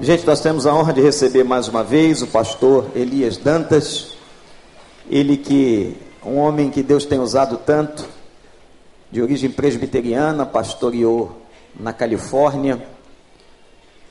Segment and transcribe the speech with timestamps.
[0.00, 4.16] Gente, nós temos a honra de receber mais uma vez o pastor Elias Dantas,
[5.08, 8.04] ele que um homem que Deus tem usado tanto,
[9.12, 11.40] de origem presbiteriana, pastoreou
[11.78, 12.84] na Califórnia,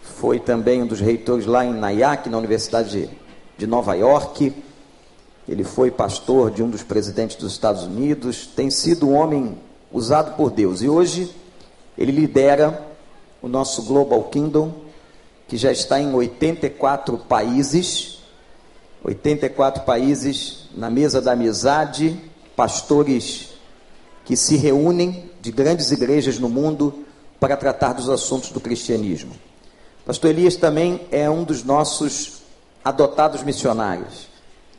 [0.01, 3.09] foi também um dos reitores lá em Nyack, na Universidade
[3.57, 4.53] de Nova York.
[5.47, 9.57] Ele foi pastor de um dos presidentes dos Estados Unidos, tem sido um homem
[9.91, 11.35] usado por Deus e hoje
[11.97, 12.87] ele lidera
[13.41, 14.82] o nosso Global Kingdom,
[15.53, 18.17] que já está em 84 países,
[19.03, 22.19] 84 países na mesa da amizade,
[22.55, 23.49] pastores
[24.25, 27.05] que se reúnem de grandes igrejas no mundo
[27.39, 29.33] para tratar dos assuntos do cristianismo.
[30.03, 32.41] Pastor Elias também é um dos nossos
[32.83, 34.27] adotados missionários.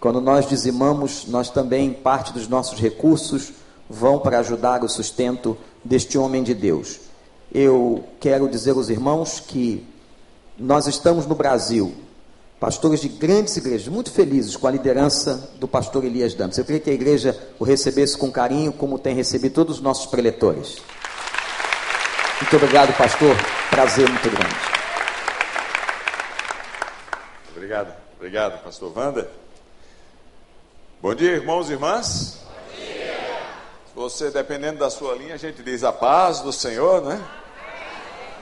[0.01, 3.53] Quando nós dizimamos, nós também, parte dos nossos recursos
[3.89, 6.99] vão para ajudar o sustento deste homem de Deus.
[7.55, 9.94] Eu quero dizer aos irmãos que
[10.59, 11.95] nós estamos no Brasil,
[12.61, 16.59] pastores de grandes igrejas, muito felizes com a liderança do pastor Elias Dantas.
[16.59, 20.07] Eu queria que a igreja o recebesse com carinho, como tem recebido todos os nossos
[20.07, 20.79] preletores.
[22.41, 23.37] Muito obrigado, pastor.
[23.71, 24.55] Prazer muito grande.
[27.57, 29.29] Obrigado, obrigado, pastor Wander.
[31.03, 32.39] Bom dia, irmãos e irmãs.
[32.45, 33.43] Bom dia.
[33.95, 37.21] Você, dependendo da sua linha, a gente diz a paz do Senhor, né?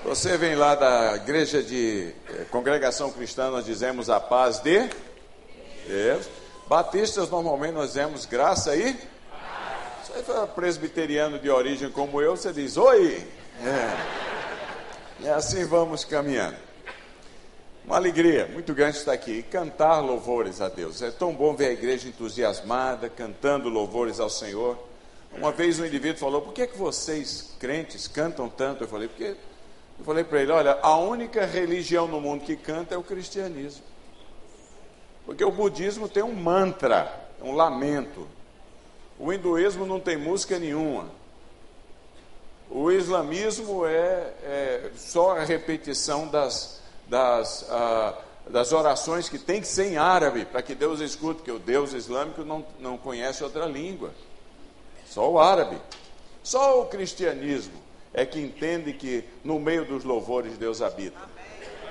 [0.04, 4.90] Você vem lá da igreja de eh, congregação cristã, nós dizemos a paz de
[5.86, 6.28] Deus.
[6.68, 8.94] Batistas, normalmente nós dizemos graça e.
[8.94, 13.24] Se você for presbiteriano de origem como eu, você diz oi.
[13.64, 15.24] É.
[15.24, 16.56] E assim vamos caminhando.
[17.84, 21.00] Uma alegria muito grande estar aqui e cantar louvores a Deus.
[21.00, 24.76] É tão bom ver a igreja entusiasmada, cantando louvores ao Senhor.
[25.32, 28.82] Uma vez um indivíduo falou: Por que, é que vocês, crentes, cantam tanto?
[28.82, 29.36] Eu falei: Porque
[30.02, 33.84] eu falei para ele: olha, a única religião no mundo que canta é o cristianismo.
[35.24, 38.26] Porque o budismo tem um mantra, um lamento.
[39.16, 41.08] O hinduísmo não tem música nenhuma.
[42.68, 49.68] O islamismo é, é só a repetição das, das, ah, das orações que tem que
[49.68, 53.66] ser em árabe, para que Deus escute, porque o Deus islâmico não, não conhece outra
[53.66, 54.10] língua.
[55.06, 55.80] Só o árabe.
[56.42, 57.81] Só o cristianismo
[58.14, 61.18] é que entende que no meio dos louvores Deus habita.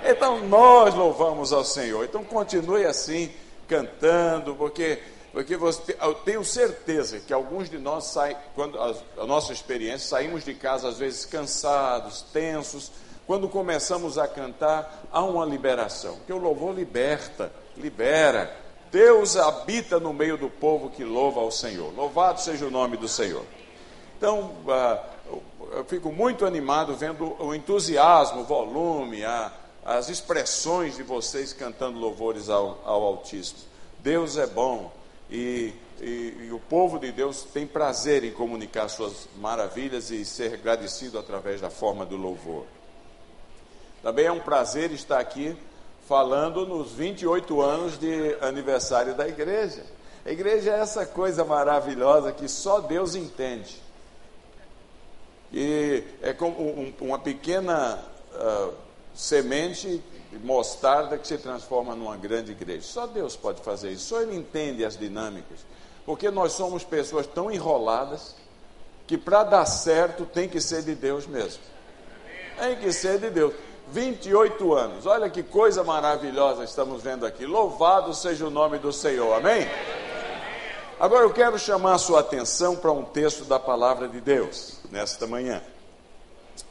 [0.04, 2.06] Então nós louvamos ao Senhor.
[2.06, 3.32] Então continue assim,
[3.68, 5.00] cantando, porque,
[5.32, 10.10] porque você, eu tenho certeza que alguns de nós saem, quando a, a nossa experiência,
[10.10, 12.92] saímos de casa às vezes cansados, tensos.
[13.28, 18.58] Quando começamos a cantar, há uma liberação, porque o louvor liberta, libera.
[18.92, 21.96] Deus habita no meio do povo que louva ao Senhor.
[21.96, 23.46] Louvado seja o nome do Senhor.
[24.18, 25.00] Então, uh,
[25.72, 29.52] eu fico muito animado vendo o entusiasmo, o volume, a,
[29.86, 33.60] as expressões de vocês cantando louvores ao, ao Altíssimo.
[34.00, 34.92] Deus é bom
[35.30, 40.54] e, e, e, o povo de Deus tem prazer em comunicar suas maravilhas e ser
[40.54, 42.66] agradecido através da forma do louvor.
[44.04, 45.56] Também é um prazer estar aqui
[46.08, 49.86] falando nos 28 anos de aniversário da igreja.
[50.26, 53.82] A igreja é essa coisa maravilhosa que só Deus entende.
[55.54, 58.00] E é como um, uma pequena
[58.34, 58.74] uh,
[59.14, 60.02] semente
[60.44, 62.84] mostarda que se transforma numa grande igreja.
[62.84, 65.60] Só Deus pode fazer isso, só Ele entende as dinâmicas.
[66.06, 68.36] Porque nós somos pessoas tão enroladas
[69.06, 71.62] que para dar certo tem que ser de Deus mesmo.
[72.58, 73.54] Tem que ser de Deus.
[73.90, 77.46] 28 anos, olha que coisa maravilhosa estamos vendo aqui.
[77.46, 79.68] Louvado seja o nome do Senhor, amém?
[80.98, 85.26] Agora eu quero chamar a sua atenção para um texto da palavra de Deus nesta
[85.26, 85.62] manhã.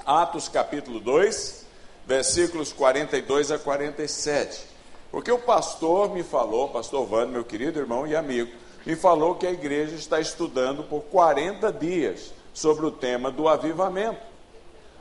[0.05, 1.65] Atos capítulo 2,
[2.07, 4.69] versículos 42 a 47.
[5.11, 8.53] Porque o pastor me falou, pastor Vando, meu querido irmão e amigo,
[8.87, 14.21] me falou que a igreja está estudando por 40 dias sobre o tema do avivamento.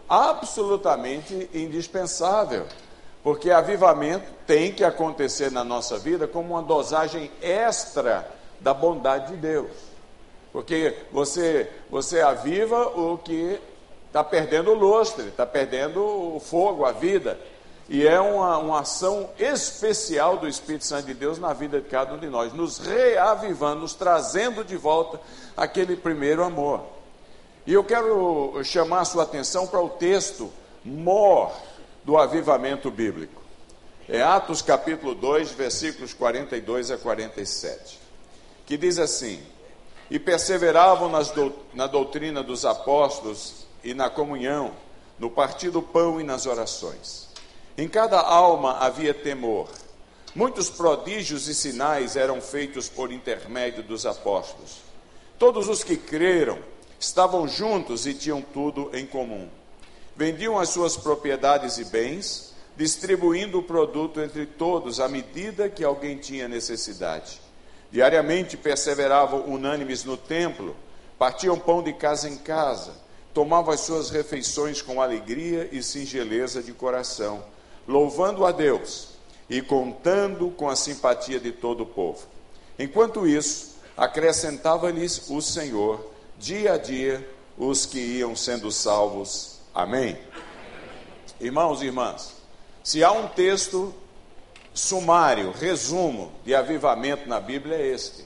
[0.07, 2.65] Absolutamente indispensável,
[3.23, 8.27] porque avivamento tem que acontecer na nossa vida como uma dosagem extra
[8.59, 9.88] da bondade de Deus.
[10.51, 13.59] Porque você, você aviva o que
[14.07, 17.39] está perdendo o lustre, está perdendo o fogo, a vida.
[17.87, 22.13] E é uma, uma ação especial do Espírito Santo de Deus na vida de cada
[22.13, 25.19] um de nós, nos reavivando, nos trazendo de volta
[25.57, 26.81] aquele primeiro amor.
[27.65, 30.51] E eu quero chamar a sua atenção para o texto
[30.83, 31.51] mor
[32.03, 33.41] do avivamento bíblico.
[34.07, 37.99] É Atos capítulo 2, versículos 42 a 47,
[38.65, 39.39] que diz assim:
[40.09, 44.71] e perseveravam do, na doutrina dos apóstolos e na comunhão,
[45.17, 47.27] no partir do pão e nas orações.
[47.77, 49.69] Em cada alma havia temor.
[50.35, 54.77] Muitos prodígios e sinais eram feitos por intermédio dos apóstolos.
[55.37, 56.59] Todos os que creram
[56.99, 59.47] estavam juntos e tinham tudo em comum.
[60.15, 66.17] Vendiam as suas propriedades e bens, distribuindo o produto entre todos à medida que alguém
[66.17, 67.39] tinha necessidade.
[67.91, 70.75] Diariamente perseveravam unânimes no templo,
[71.17, 72.93] partiam pão de casa em casa,
[73.33, 77.43] tomavam as suas refeições com alegria e singeleza de coração
[77.89, 79.09] louvando a Deus
[79.49, 82.27] e contando com a simpatia de todo o povo.
[82.77, 87.27] Enquanto isso, acrescentava-lhes o Senhor, dia a dia,
[87.57, 89.57] os que iam sendo salvos.
[89.73, 90.17] Amém.
[91.41, 92.35] Irmãos e irmãs,
[92.83, 93.91] se há um texto
[94.79, 98.25] sumário, resumo de avivamento na Bíblia, é este.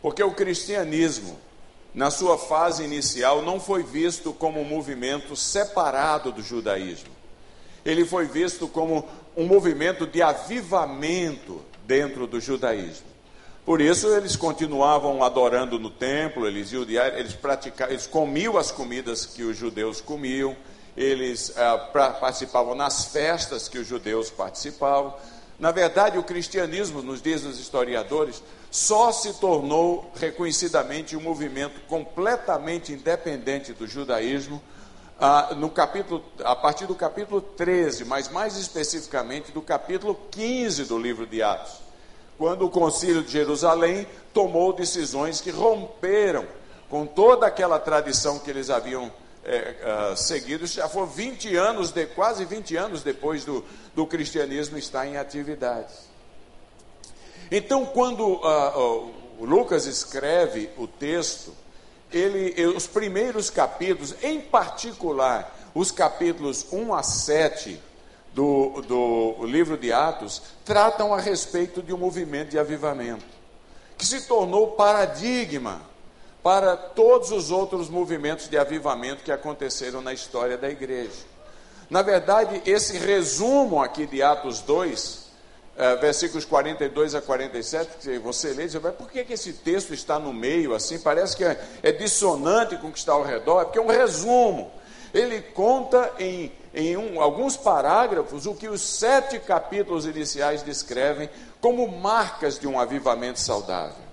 [0.00, 1.38] Porque o cristianismo,
[1.94, 7.14] na sua fase inicial, não foi visto como um movimento separado do judaísmo
[7.84, 9.06] ele foi visto como
[9.36, 13.06] um movimento de avivamento dentro do judaísmo.
[13.64, 19.42] Por isso eles continuavam adorando no templo, eles, eles, praticavam, eles comiam as comidas que
[19.42, 20.56] os judeus comiam,
[20.96, 25.14] eles ah, pra, participavam nas festas que os judeus participavam.
[25.58, 32.92] Na verdade, o cristianismo, nos dias dos historiadores, só se tornou reconhecidamente um movimento completamente
[32.92, 34.60] independente do judaísmo
[35.18, 40.98] ah, no capítulo, a partir do capítulo 13, mas mais especificamente do capítulo 15 do
[40.98, 41.80] livro de Atos,
[42.36, 46.44] quando o concílio de Jerusalém tomou decisões que romperam
[46.90, 49.10] com toda aquela tradição que eles haviam
[49.44, 50.66] é, uh, seguido.
[50.66, 53.64] Já foi 20 anos, de, quase 20 anos depois do,
[53.94, 55.92] do cristianismo estar em atividade.
[57.50, 59.04] Então, quando uh,
[59.40, 61.54] uh, Lucas escreve o texto,
[62.10, 67.80] ele, os primeiros capítulos, em particular os capítulos 1 a 7
[68.32, 73.24] do, do livro de Atos, tratam a respeito de um movimento de avivamento,
[73.98, 75.82] que se tornou paradigma
[76.44, 81.24] para todos os outros movimentos de avivamento que aconteceram na história da igreja.
[81.88, 85.24] Na verdade, esse resumo aqui de Atos 2
[85.76, 89.94] é, versículos 42 a 47, que você lê e diz, por que, que esse texto
[89.94, 90.98] está no meio assim?
[90.98, 93.88] Parece que é, é dissonante com o que está ao redor, é porque é um
[93.88, 94.70] resumo.
[95.14, 101.88] Ele conta em, em um, alguns parágrafos o que os sete capítulos iniciais descrevem como
[101.88, 104.03] marcas de um avivamento saudável.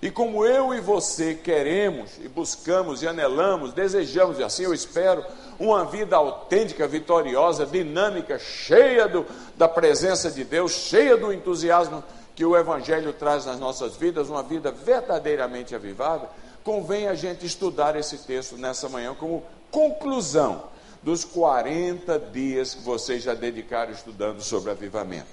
[0.00, 5.24] E como eu e você queremos e buscamos e anelamos, desejamos, e assim eu espero,
[5.58, 12.04] uma vida autêntica, vitoriosa, dinâmica, cheia do, da presença de Deus, cheia do entusiasmo
[12.36, 16.28] que o Evangelho traz nas nossas vidas, uma vida verdadeiramente avivada,
[16.62, 19.42] convém a gente estudar esse texto nessa manhã como
[19.72, 20.62] conclusão
[21.02, 25.26] dos 40 dias que vocês já dedicaram estudando sobre avivamento.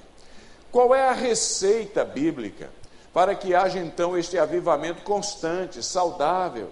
[0.72, 2.72] Qual é a receita bíblica
[3.16, 6.70] para que haja então este avivamento constante, saudável?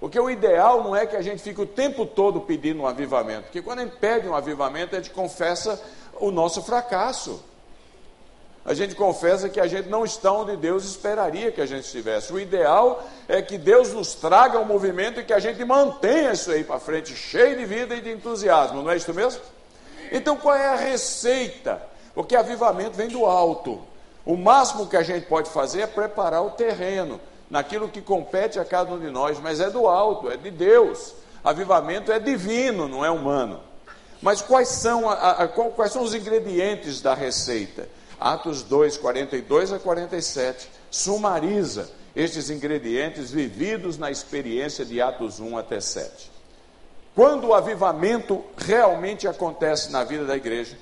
[0.00, 3.42] Porque o ideal não é que a gente fique o tempo todo pedindo um avivamento,
[3.42, 5.80] porque quando a gente pede um avivamento, a gente confessa
[6.14, 7.40] o nosso fracasso.
[8.64, 12.32] A gente confessa que a gente não está onde Deus esperaria que a gente estivesse.
[12.32, 16.50] O ideal é que Deus nos traga um movimento e que a gente mantenha isso
[16.50, 19.42] aí para frente, cheio de vida e de entusiasmo, não é isso mesmo?
[20.10, 21.80] Então qual é a receita?
[22.12, 23.93] Porque avivamento vem do alto.
[24.24, 28.64] O máximo que a gente pode fazer é preparar o terreno naquilo que compete a
[28.64, 31.14] cada um de nós, mas é do alto, é de Deus.
[31.44, 33.60] Avivamento é divino, não é humano.
[34.22, 37.86] Mas quais são, a, a, quais são os ingredientes da receita?
[38.18, 45.80] Atos 2, 42 a 47, sumariza estes ingredientes vividos na experiência de Atos 1 até
[45.80, 46.32] 7.
[47.14, 50.76] Quando o avivamento realmente acontece na vida da igreja,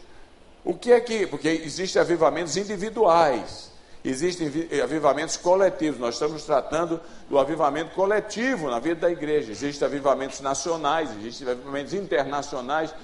[0.64, 1.26] o que é que.
[1.26, 3.70] Porque existem avivamentos individuais,
[4.04, 4.50] existem
[4.82, 6.00] avivamentos coletivos.
[6.00, 9.52] Nós estamos tratando do avivamento coletivo na vida da igreja.
[9.52, 12.94] Existem avivamentos nacionais, existem avivamentos internacionais.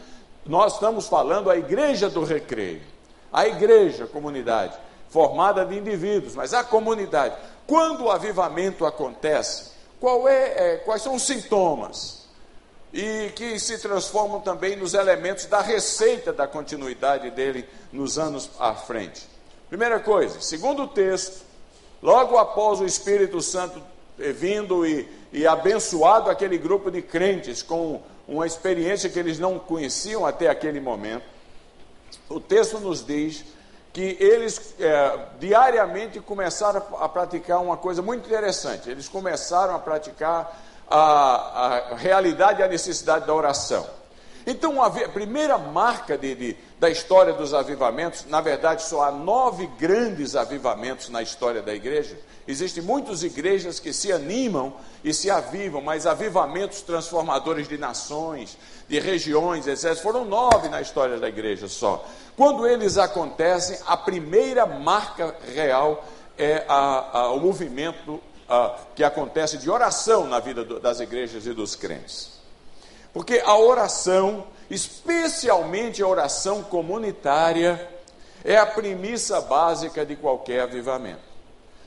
[0.47, 2.81] Nós estamos falando a igreja do recreio,
[3.33, 4.79] a igreja, comunidade,
[5.11, 7.37] formada de indivíduos, mas a comunidade.
[7.67, 9.73] Quando o avivamento acontece,
[10.27, 12.18] é, é, quais são os sintomas?
[12.93, 18.75] E que se transformam também nos elementos da receita da continuidade dele nos anos à
[18.75, 19.29] frente.
[19.69, 21.45] Primeira coisa, segundo o texto,
[22.03, 23.83] logo após o Espírito Santo
[24.19, 30.27] vindo e, e abençoado aquele grupo de crentes com uma experiência que eles não conheciam
[30.27, 31.25] até aquele momento,
[32.29, 33.45] o texto nos diz
[33.93, 38.89] que eles é, diariamente começaram a praticar uma coisa muito interessante.
[38.91, 43.87] Eles começaram a praticar a, a realidade e a necessidade da oração.
[44.51, 49.67] Então, a primeira marca de, de, da história dos avivamentos, na verdade só há nove
[49.79, 52.19] grandes avivamentos na história da igreja.
[52.47, 54.73] Existem muitas igrejas que se animam
[55.05, 58.57] e se avivam, mas avivamentos transformadores de nações,
[58.89, 62.03] de regiões, etc., foram nove na história da igreja só.
[62.35, 66.03] Quando eles acontecem, a primeira marca real
[66.39, 68.19] é a, a, o movimento
[68.95, 72.39] que acontece de oração na vida do, das igrejas e dos crentes.
[73.13, 77.89] Porque a oração especialmente a oração comunitária,
[78.45, 81.29] é a premissa básica de qualquer avivamento.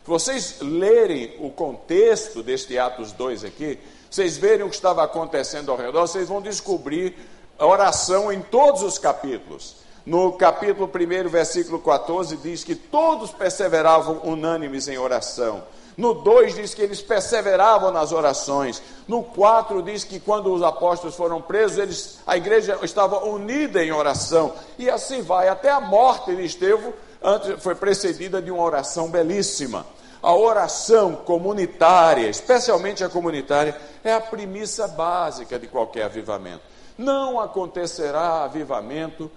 [0.04, 5.72] Se vocês lerem o contexto deste Atos 2 aqui, vocês verem o que estava acontecendo
[5.72, 7.16] ao redor, vocês vão descobrir
[7.58, 9.78] a oração em todos os capítulos.
[10.04, 15.64] No capítulo 1, versículo 14, diz que todos perseveravam unânimes em oração.
[16.02, 18.82] No 2 diz que eles perseveravam nas orações.
[19.08, 23.92] No 4 diz que quando os apóstolos foram presos, eles, a igreja estava unida em
[23.92, 24.52] oração.
[24.80, 25.48] E assim vai.
[25.48, 26.92] Até a morte de Estevão
[27.22, 29.86] antes, foi precedida de uma oração belíssima.
[30.24, 36.64] A oração comunitária, especialmente a comunitária, é a premissa básica de qualquer avivamento.
[36.98, 39.30] Não acontecerá avivamento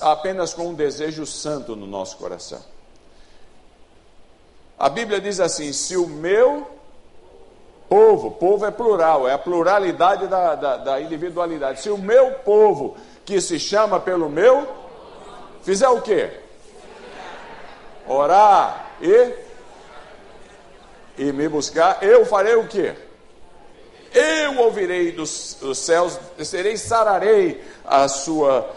[0.00, 2.75] apenas com um desejo santo no nosso coração.
[4.78, 6.66] A Bíblia diz assim: se o meu
[7.88, 11.80] povo, povo é plural, é a pluralidade da, da, da individualidade.
[11.80, 14.66] Se o meu povo, que se chama pelo meu,
[15.62, 16.30] fizer o quê?
[18.06, 19.34] Orar e,
[21.18, 22.94] e me buscar, eu farei o quê?
[24.14, 28.70] Eu ouvirei dos, dos céus, serei sararei a sua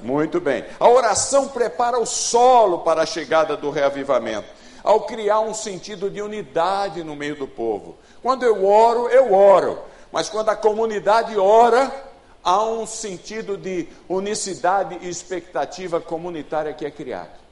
[0.00, 0.64] muito bem.
[0.80, 4.48] A oração prepara o solo para a chegada do reavivamento
[4.84, 7.96] ao criar um sentido de unidade no meio do povo.
[8.22, 9.78] Quando eu oro, eu oro,
[10.12, 11.90] mas quando a comunidade ora,
[12.44, 17.42] há um sentido de unicidade e expectativa comunitária que é criado.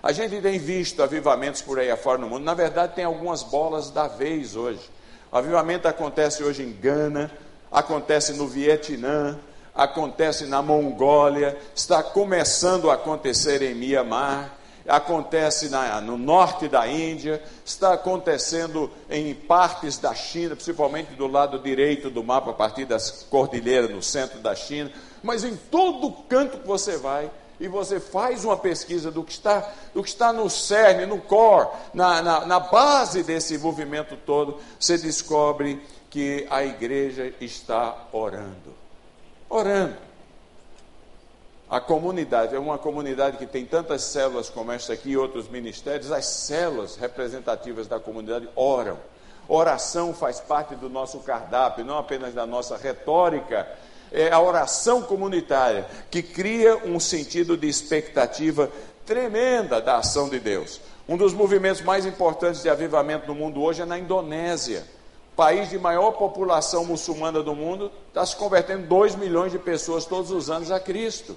[0.00, 3.90] A gente tem visto avivamentos por aí afora no mundo, na verdade, tem algumas bolas
[3.90, 4.88] da vez hoje.
[5.32, 7.32] O avivamento acontece hoje em Gana,
[7.72, 9.36] acontece no Vietnã,
[9.74, 14.55] acontece na Mongólia, está começando a acontecer em Mianmar
[14.88, 21.58] acontece na, no norte da Índia, está acontecendo em partes da China, principalmente do lado
[21.58, 24.90] direito do mapa, a partir das cordilheiras no centro da China,
[25.22, 29.72] mas em todo canto que você vai, e você faz uma pesquisa do que está,
[29.94, 34.98] do que está no cerne, no core, na, na, na base desse movimento todo, você
[34.98, 38.74] descobre que a igreja está orando.
[39.48, 40.05] Orando.
[41.68, 46.12] A comunidade é uma comunidade que tem tantas células como esta aqui e outros ministérios.
[46.12, 48.96] As células representativas da comunidade oram.
[49.48, 53.66] Oração faz parte do nosso cardápio, não apenas da nossa retórica.
[54.12, 58.70] É a oração comunitária que cria um sentido de expectativa
[59.04, 60.80] tremenda da ação de Deus.
[61.08, 64.84] Um dos movimentos mais importantes de avivamento no mundo hoje é na Indonésia.
[65.34, 70.30] País de maior população muçulmana do mundo, está se convertendo 2 milhões de pessoas todos
[70.30, 71.36] os anos a Cristo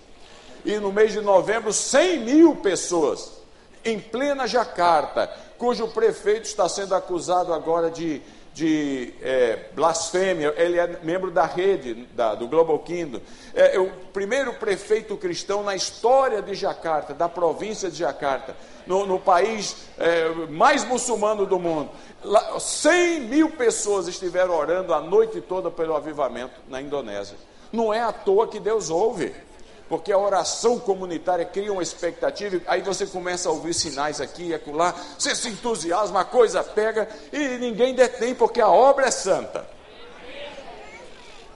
[0.66, 3.40] e no mês de novembro 100 mil pessoas
[3.84, 8.22] em plena Jacarta, cujo prefeito está sendo acusado agora de,
[8.54, 10.54] de é, blasfêmia.
[10.58, 13.20] Ele é membro da rede da, do Global Kingdom.
[13.54, 19.06] É, é, o primeiro prefeito cristão na história de Jacarta, da província de Jacarta, no,
[19.06, 21.90] no país é, mais muçulmano do mundo.
[22.24, 27.38] Lá, 100 mil pessoas estiveram orando a noite toda pelo avivamento na Indonésia.
[27.72, 29.34] Não é à toa que Deus ouve
[29.90, 34.54] porque a oração comunitária cria uma expectativa, aí você começa a ouvir sinais aqui e
[34.54, 39.68] acolá, você se entusiasma, a coisa pega e ninguém detém, porque a obra é santa.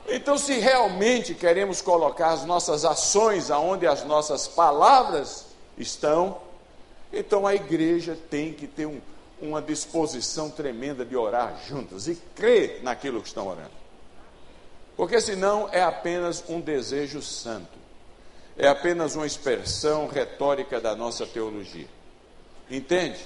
[0.10, 5.46] Então, se realmente queremos colocar as nossas ações aonde as nossas palavras
[5.78, 6.38] estão,
[7.14, 9.00] então a igreja tem que ter um,
[9.40, 13.84] uma disposição tremenda de orar juntos e crer naquilo que estão orando.
[14.98, 17.73] Porque senão é apenas um desejo santo
[18.58, 21.88] é apenas uma expressão retórica da nossa teologia.
[22.70, 23.20] Entende?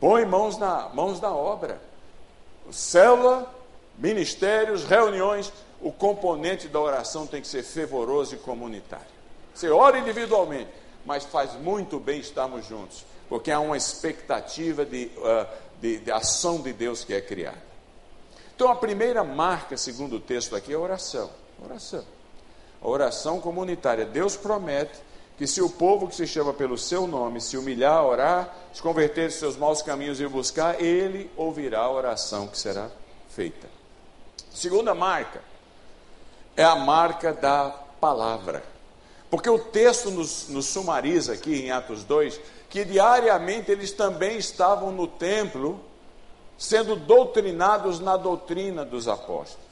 [0.00, 1.80] Põe mãos na, mãos na obra.
[2.70, 3.52] Célula,
[3.98, 9.06] ministérios, reuniões, o componente da oração tem que ser fervoroso e comunitário.
[9.54, 10.70] Você ora individualmente,
[11.04, 15.46] mas faz muito bem estarmos juntos, porque há uma expectativa de, uh,
[15.80, 17.64] de, de ação de Deus que é criada.
[18.54, 21.30] Então, a primeira marca, segundo o texto aqui, é oração.
[21.62, 22.04] Oração
[22.86, 24.04] a oração comunitária.
[24.04, 24.94] Deus promete
[25.36, 29.28] que se o povo que se chama pelo seu nome se humilhar, orar, se converter
[29.28, 32.88] de seus maus caminhos e buscar, ele ouvirá a oração que será
[33.28, 33.68] feita.
[34.54, 35.42] Segunda marca
[36.56, 38.62] é a marca da palavra.
[39.28, 42.40] Porque o texto nos, nos sumariza aqui em Atos 2
[42.70, 45.80] que diariamente eles também estavam no templo
[46.56, 49.65] sendo doutrinados na doutrina dos apóstolos.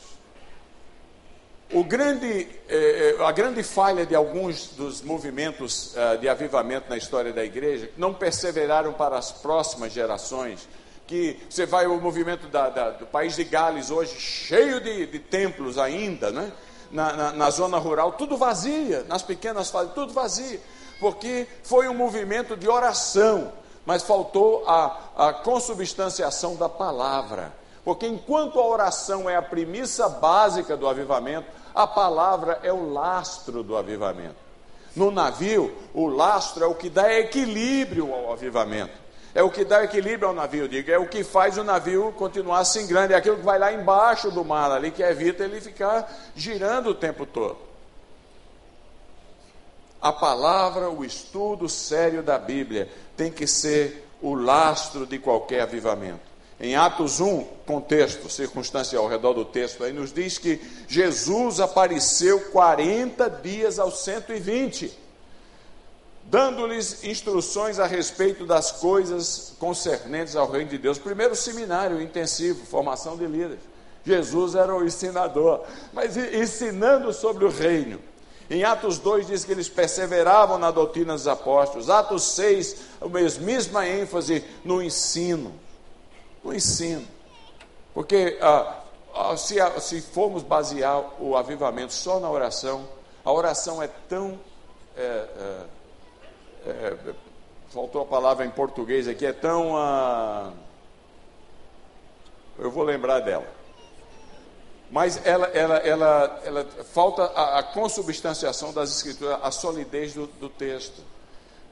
[1.88, 7.32] Grande, eh, eh, a grande falha de alguns dos movimentos eh, de avivamento na história
[7.32, 10.68] da igreja, que não perseveraram para as próximas gerações,
[11.06, 15.18] que você vai o movimento da, da, do país de Gales hoje, cheio de, de
[15.18, 16.52] templos ainda, né?
[16.92, 20.60] Na, na, na, zona rural, tudo vazia, nas pequenas fases, tudo vazio,
[21.00, 23.52] porque foi um movimento de oração,
[23.84, 27.52] mas faltou a, a consubstanciação da palavra.
[27.84, 33.62] Porque enquanto a oração é a premissa básica do avivamento, a palavra é o lastro
[33.62, 34.36] do avivamento.
[34.96, 39.04] No navio, o lastro é o que dá equilíbrio ao avivamento.
[39.34, 42.60] É o que dá equilíbrio ao navio, digo, é o que faz o navio continuar
[42.60, 46.08] assim grande, é aquilo que vai lá embaixo do mar ali, que evita ele ficar
[46.36, 47.58] girando o tempo todo.
[50.00, 56.33] A palavra, o estudo sério da Bíblia tem que ser o lastro de qualquer avivamento.
[56.60, 62.40] Em Atos 1, contexto, circunstância ao redor do texto, aí nos diz que Jesus apareceu
[62.52, 64.96] 40 dias aos 120,
[66.24, 70.96] dando-lhes instruções a respeito das coisas concernentes ao reino de Deus.
[70.96, 73.60] Primeiro seminário intensivo, formação de líderes.
[74.04, 77.98] Jesus era o ensinador, mas ensinando sobre o reino.
[78.48, 81.88] Em Atos 2 diz que eles perseveravam na doutrina dos apóstolos.
[81.88, 83.08] Atos 6, a
[83.40, 85.63] mesma ênfase no ensino.
[86.44, 87.06] No ensino.
[87.92, 88.82] Porque ah,
[89.14, 92.86] ah, se, ah, se formos basear o avivamento só na oração,
[93.24, 94.38] a oração é tão.
[94.96, 95.02] É,
[96.66, 97.14] é, é,
[97.70, 99.76] faltou a palavra em português aqui, é tão.
[99.76, 100.52] Ah,
[102.58, 103.64] eu vou lembrar dela
[104.94, 110.48] mas ela, ela, ela, ela falta a, a consubstanciação das escrituras, a solidez do, do
[110.48, 111.02] texto.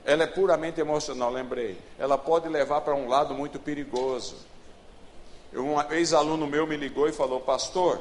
[0.05, 1.79] Ela é puramente emocional, lembrei.
[2.01, 4.35] Ela pode levar para um lado muito perigoso.
[5.55, 8.01] Um ex-aluno meu me ligou e falou, pastor,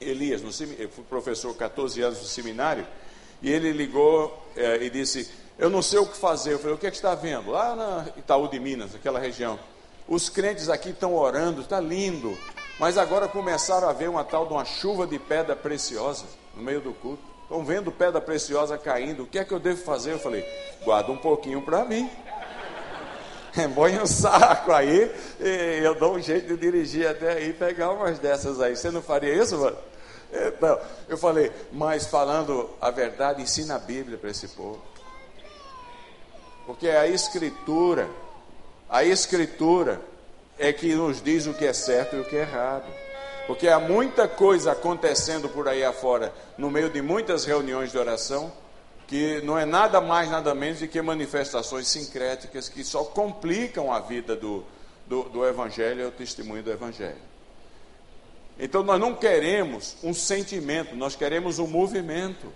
[0.00, 0.42] Elias,
[0.78, 2.86] eu fui professor 14 anos no seminário,
[3.42, 6.52] e ele ligou é, e disse, eu não sei o que fazer.
[6.52, 7.50] Eu falei, o que, é que está vendo?
[7.50, 9.58] Lá na Itaú de Minas, aquela região.
[10.06, 12.38] Os crentes aqui estão orando, está lindo.
[12.78, 16.80] Mas agora começaram a ver uma tal de uma chuva de pedra preciosa no meio
[16.80, 17.22] do culto.
[17.42, 19.24] Estão vendo pedra preciosa caindo.
[19.24, 20.12] O que é que eu devo fazer?
[20.12, 20.44] Eu falei,
[20.84, 22.08] guarda um pouquinho para mim.
[23.74, 27.90] Põe um saco aí e eu dou um jeito de dirigir até aí e pegar
[27.90, 28.76] umas dessas aí.
[28.76, 29.76] Você não faria isso, mano?
[30.60, 34.80] Não, eu falei, mas falando a verdade, ensina a Bíblia para esse povo.
[36.66, 38.08] Porque a Escritura,
[38.90, 40.00] a Escritura
[40.58, 42.84] é que nos diz o que é certo e o que é errado.
[43.46, 48.52] Porque há muita coisa acontecendo por aí afora, no meio de muitas reuniões de oração,
[49.08, 54.00] que não é nada mais, nada menos do que manifestações sincréticas que só complicam a
[54.00, 54.62] vida do,
[55.06, 57.16] do, do Evangelho e o testemunho do Evangelho.
[58.58, 62.52] Então nós não queremos um sentimento, nós queremos um movimento.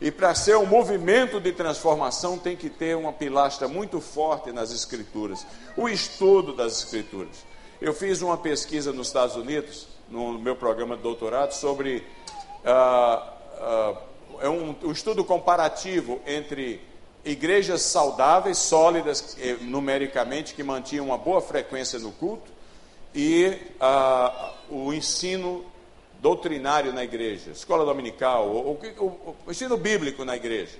[0.00, 4.72] E para ser um movimento de transformação tem que ter uma pilastra muito forte nas
[4.72, 7.46] escrituras, o estudo das escrituras.
[7.80, 12.04] Eu fiz uma pesquisa nos Estados Unidos, no meu programa de doutorado, sobre
[12.64, 16.80] uh, uh, é um, um, estudo comparativo entre
[17.24, 22.52] igrejas saudáveis, sólidas eh, numericamente, que mantinham uma boa frequência no culto,
[23.14, 25.64] e uh, o ensino
[26.20, 30.76] doutrinário na igreja, escola dominical, o, o, o ensino bíblico na igreja.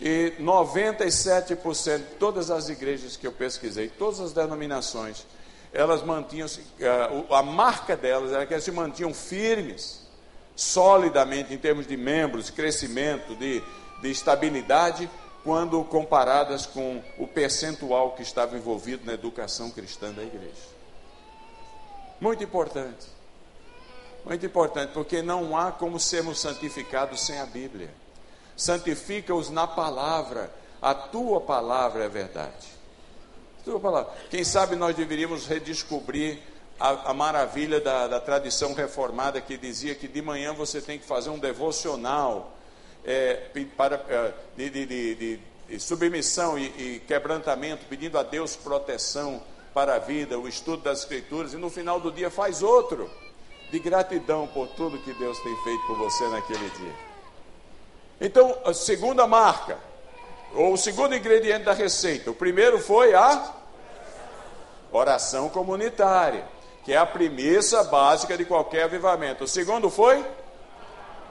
[0.00, 5.26] E 97% de todas as igrejas que eu pesquisei, todas as denominações,
[5.72, 9.99] elas mantinham-se, eh, a marca delas era que elas se mantinham firmes,
[10.54, 13.62] solidamente em termos de membros, crescimento, de,
[14.02, 15.10] de estabilidade,
[15.42, 20.70] quando comparadas com o percentual que estava envolvido na educação cristã da igreja.
[22.20, 23.06] Muito importante.
[24.24, 27.90] Muito importante, porque não há como sermos santificados sem a Bíblia.
[28.54, 32.68] Santifica-os na palavra, a tua palavra é verdade.
[33.64, 34.12] tua palavra.
[34.28, 36.38] Quem sabe nós deveríamos redescobrir
[36.80, 41.04] a, a maravilha da, da, tradição reformada que dizia que de manhã você tem que
[41.04, 42.56] fazer um devocional
[43.04, 49.42] é, para, é, de, de, de, de, submissão e, e quebrantamento, pedindo a Deus proteção
[49.74, 53.10] para a vida, o estudo das Escrituras, e no final do dia faz outro
[53.70, 56.94] de gratidão por tudo que Deus tem feito por você naquele dia.
[58.20, 59.78] Então, a segunda marca,
[60.54, 63.54] ou o segundo ingrediente da receita, o primeiro foi a
[64.90, 66.44] oração comunitária,
[66.84, 69.44] que é a premissa básica de qualquer avivamento.
[69.44, 70.24] O segundo foi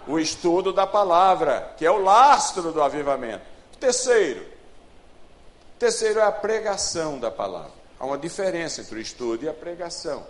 [0.08, 3.46] o estudo da palavra, que é o lastro do avivamento.
[3.80, 4.46] Terceiro,
[5.78, 7.72] terceiro é a pregação da palavra.
[8.00, 10.26] Há uma diferença entre o estudo e a pregação.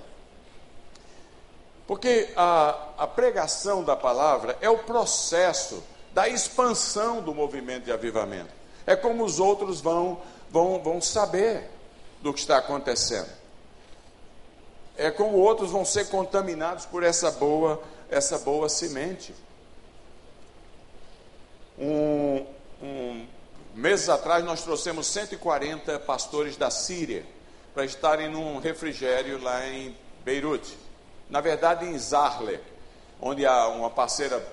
[1.88, 8.52] Porque a, a pregação da palavra é o processo da expansão do movimento de avivamento.
[8.86, 11.70] É como os outros vão, vão, vão saber
[12.22, 13.39] do que está acontecendo.
[15.00, 17.82] É como outros vão ser contaminados por essa boa,
[18.12, 19.34] essa boa semente.
[21.78, 22.46] Um,
[22.84, 23.26] um,
[23.74, 27.26] meses atrás nós trouxemos 140 pastores da Síria
[27.74, 30.78] para estarem num refrigério lá em Beirute.
[31.30, 32.60] Na verdade, em Zarle,
[33.22, 34.46] onde há uma parceira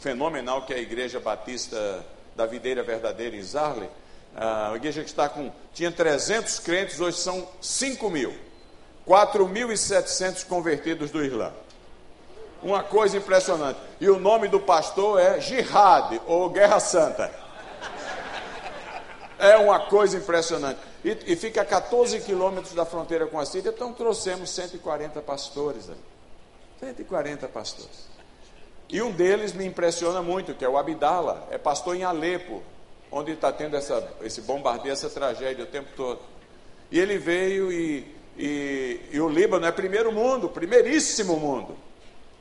[0.00, 2.04] fenomenal que é a Igreja Batista
[2.34, 3.88] da Videira Verdadeira em Zarle.
[4.34, 5.52] A igreja que está com.
[5.72, 8.34] tinha 300 crentes, hoje são 5 mil.
[9.06, 11.52] 4.700 convertidos do Islã.
[12.62, 13.78] Uma coisa impressionante.
[14.00, 17.30] E o nome do pastor é Jihad, ou Guerra Santa.
[19.38, 20.80] É uma coisa impressionante.
[21.04, 25.90] E, e fica a 14 quilômetros da fronteira com a Síria, então trouxemos 140 pastores
[25.90, 26.00] ali.
[26.80, 28.08] 140 pastores.
[28.88, 32.62] E um deles me impressiona muito, que é o Abdala, é pastor em Alepo,
[33.10, 36.20] onde está tendo essa, esse bombardeio, essa tragédia o tempo todo.
[36.90, 41.76] E ele veio e, e, e o Líbano é primeiro mundo, primeiríssimo mundo.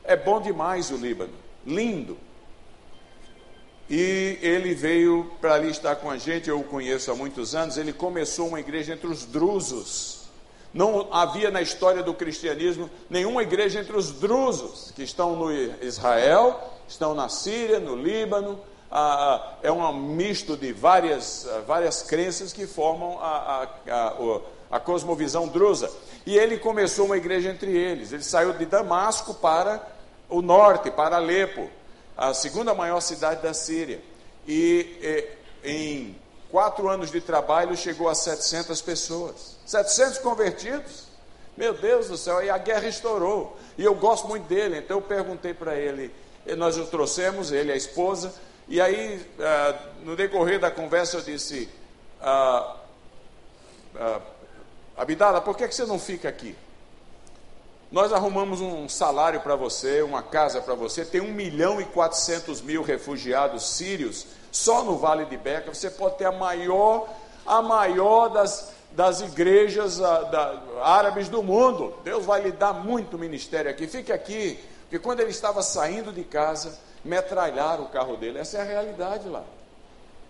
[0.03, 1.33] É bom demais o Líbano,
[1.65, 2.17] lindo.
[3.89, 7.77] E ele veio para ali estar com a gente, eu o conheço há muitos anos.
[7.77, 10.23] Ele começou uma igreja entre os drusos.
[10.73, 16.59] Não havia na história do cristianismo nenhuma igreja entre os drusos, que estão no Israel,
[16.87, 18.59] estão na Síria, no Líbano.
[18.89, 24.41] Ah, é um misto de várias, várias crenças que formam a, a, a,
[24.73, 25.91] a cosmovisão drusa.
[26.25, 28.11] E ele começou uma igreja entre eles.
[28.11, 29.87] Ele saiu de Damasco para
[30.27, 31.69] o norte, para Alepo,
[32.17, 34.01] a segunda maior cidade da Síria.
[34.47, 34.97] E,
[35.63, 36.15] e em
[36.49, 39.57] quatro anos de trabalho chegou a 700 pessoas.
[39.63, 41.03] 700 convertidos.
[41.55, 43.55] Meu Deus do céu, e a guerra estourou.
[43.77, 46.11] E eu gosto muito dele, então eu perguntei para ele,
[46.57, 48.33] nós o trouxemos, ele e a esposa,
[48.67, 51.69] e aí, ah, no decorrer da conversa, eu disse:
[52.19, 52.77] ah,
[53.95, 54.19] ah,
[54.95, 56.55] Abdala, por que, que você não fica aqui?
[57.91, 62.61] Nós arrumamos um salário para você, uma casa para você, tem 1 milhão e 400
[62.61, 65.71] mil refugiados sírios só no Vale de Beca.
[65.71, 67.07] Você pode ter a maior,
[67.45, 71.93] a maior das, das igrejas a, da, árabes do mundo.
[72.03, 73.85] Deus vai lhe dar muito ministério aqui.
[73.85, 76.75] Fique aqui, porque quando ele estava saindo de casa,
[77.05, 78.39] metralharam o carro dele.
[78.39, 79.43] Essa é a realidade lá.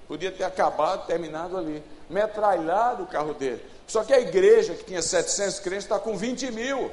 [0.06, 1.82] Podia ter acabado, terminado ali.
[2.10, 3.64] Metralhado o carro dele.
[3.94, 6.90] Só que a igreja, que tinha 700 crentes, está com 20 mil.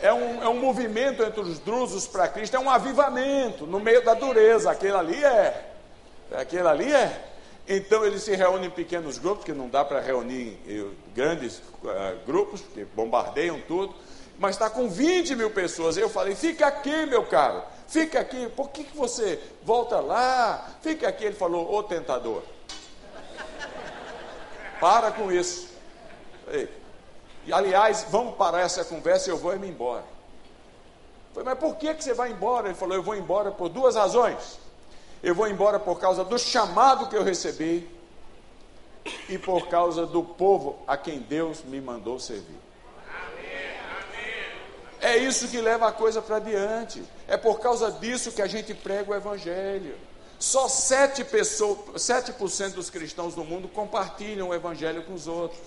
[0.00, 4.04] É um, é um movimento entre os drusos para Cristo, é um avivamento no meio
[4.04, 4.70] da dureza.
[4.70, 5.72] Aquele ali é.
[6.30, 7.24] Aquele ali é.
[7.66, 10.56] Então eles se reúnem em pequenos grupos, que não dá para reunir
[11.12, 13.92] grandes uh, grupos, porque bombardeiam tudo,
[14.38, 15.96] mas está com 20 mil pessoas.
[15.96, 20.70] Eu falei: fica aqui, meu caro, fica aqui, por que, que você volta lá?
[20.82, 21.24] Fica aqui.
[21.24, 22.44] Ele falou: ô tentador,
[24.82, 25.68] para com isso.
[27.46, 30.02] E, aliás, vamos parar essa conversa e eu vou me embora.
[31.32, 32.66] falei, mas por que, que você vai embora?
[32.66, 34.58] Ele falou: eu vou embora por duas razões.
[35.22, 37.88] Eu vou embora por causa do chamado que eu recebi
[39.28, 42.60] e por causa do povo a quem Deus me mandou servir.
[45.00, 47.04] É isso que leva a coisa para diante.
[47.28, 49.96] É por causa disso que a gente prega o Evangelho.
[50.42, 52.32] Só 7%, pessoas, 7
[52.74, 55.60] dos cristãos do mundo compartilham o Evangelho com os outros.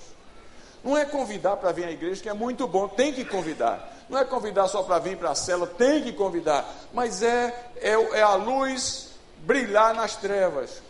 [0.84, 4.06] Não é convidar para vir à igreja, que é muito bom, tem que convidar.
[4.10, 6.70] Não é convidar só para vir para a cela, tem que convidar.
[6.94, 10.82] Mas é, é, é a luz brilhar nas trevas.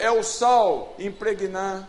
[0.00, 1.88] É o sal impregnar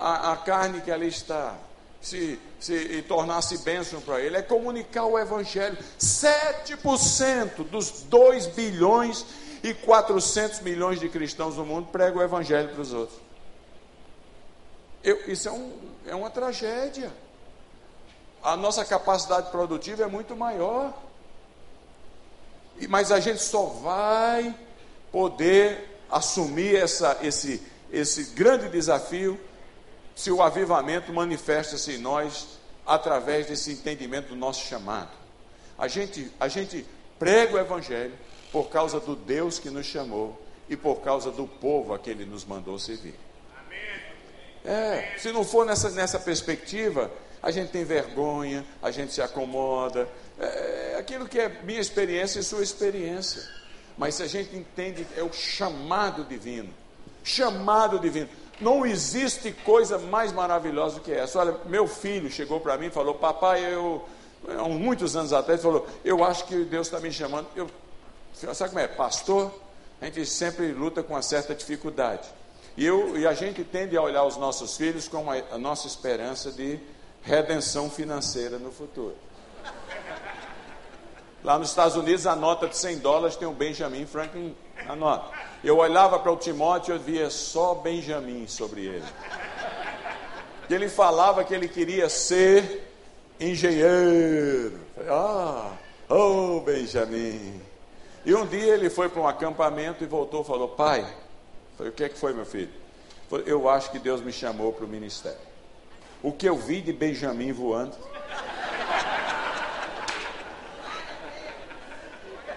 [0.00, 1.56] a, a carne que ali está.
[2.00, 5.76] Se, se, e tornar-se bênção para ele, é comunicar o Evangelho.
[6.00, 9.26] 7% dos 2 bilhões
[9.64, 13.18] e 400 milhões de cristãos no mundo pregam o Evangelho para os outros.
[15.02, 15.72] Eu, isso é, um,
[16.06, 17.10] é uma tragédia.
[18.42, 20.92] A nossa capacidade produtiva é muito maior.
[22.90, 24.54] Mas a gente só vai
[25.10, 29.40] poder assumir essa, esse, esse grande desafio
[30.14, 35.12] se o avivamento manifesta-se em nós através desse entendimento do nosso chamado.
[35.78, 36.86] A gente, a gente
[37.18, 38.12] prega o Evangelho
[38.54, 42.24] por causa do Deus que nos chamou e por causa do povo a que Ele
[42.24, 43.16] nos mandou servir.
[44.64, 47.10] É, se não for nessa, nessa perspectiva,
[47.42, 50.08] a gente tem vergonha, a gente se acomoda.
[50.38, 53.42] É, é aquilo que é minha experiência e sua experiência.
[53.98, 56.72] Mas se a gente entende, é o chamado divino.
[57.24, 58.28] Chamado divino.
[58.60, 61.40] Não existe coisa mais maravilhosa do que essa.
[61.40, 64.04] Olha, meu filho chegou para mim e falou: Papai, eu,
[64.48, 67.48] há muitos anos atrás, falou: Eu acho que Deus está me chamando.
[67.56, 67.68] Eu,
[68.34, 68.88] sabe como é?
[68.88, 69.52] Pastor,
[70.00, 72.28] a gente sempre luta com uma certa dificuldade.
[72.76, 76.50] E, eu, e a gente tende a olhar os nossos filhos com a, nossa esperança
[76.50, 76.80] de
[77.22, 79.16] redenção financeira no futuro.
[81.42, 85.30] Lá nos Estados Unidos, a nota de 100 dólares tem o Benjamin Franklin na nota.
[85.62, 89.04] Eu olhava para o Timóteo e via só Benjamin sobre ele.
[90.68, 92.90] E ele falava que ele queria ser
[93.38, 94.80] engenheiro.
[95.08, 95.72] Ah,
[96.08, 97.60] oh Benjamin.
[98.24, 101.04] E um dia ele foi para um acampamento e voltou e falou: Pai,
[101.76, 102.70] falei, o que é que foi, meu filho?
[103.28, 105.38] Falei, eu acho que Deus me chamou para o ministério.
[106.22, 107.96] O que eu vi de Benjamin voando.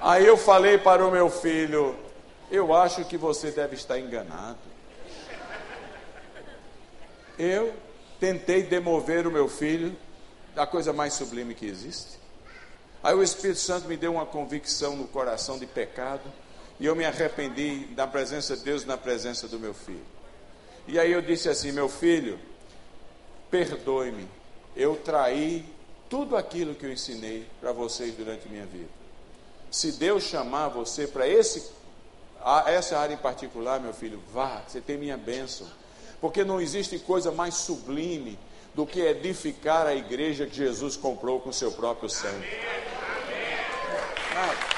[0.01, 1.95] Aí eu falei para o meu filho:
[2.49, 4.57] Eu acho que você deve estar enganado.
[7.37, 7.73] Eu
[8.19, 9.95] tentei demover o meu filho
[10.55, 12.16] da coisa mais sublime que existe.
[13.07, 16.29] Aí o Espírito Santo me deu uma convicção no coração de pecado,
[16.77, 20.03] e eu me arrependi na presença de Deus, na presença do meu filho.
[20.85, 22.37] E aí eu disse assim: Meu filho,
[23.49, 24.27] perdoe-me,
[24.75, 25.65] eu traí
[26.09, 28.89] tudo aquilo que eu ensinei para vocês durante minha vida.
[29.71, 31.71] Se Deus chamar você para esse
[32.65, 35.65] essa área em particular, meu filho, vá, você tem minha bênção.
[36.19, 38.37] Porque não existe coisa mais sublime
[38.75, 42.45] do que edificar a igreja que Jesus comprou com seu próprio sangue.
[44.37, 44.77] Nada.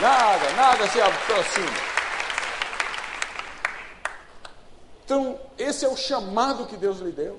[0.00, 1.92] Nada, nada se aproxima.
[5.04, 7.38] Então, esse é o chamado que Deus lhe deu.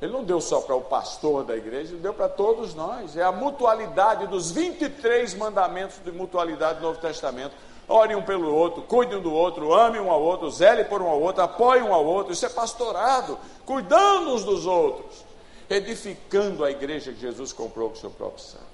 [0.00, 3.16] Ele não deu só para o pastor da igreja, ele deu para todos nós.
[3.16, 7.54] É a mutualidade dos 23 mandamentos de mutualidade do Novo Testamento.
[7.86, 11.08] Ore um pelo outro, cuide um do outro, ame um ao outro, zele por um
[11.08, 12.32] ao outro, apoie um ao outro.
[12.32, 15.22] Isso é pastorado, cuidando uns dos outros,
[15.68, 18.73] edificando a igreja que Jesus comprou com o seu próprio sangue.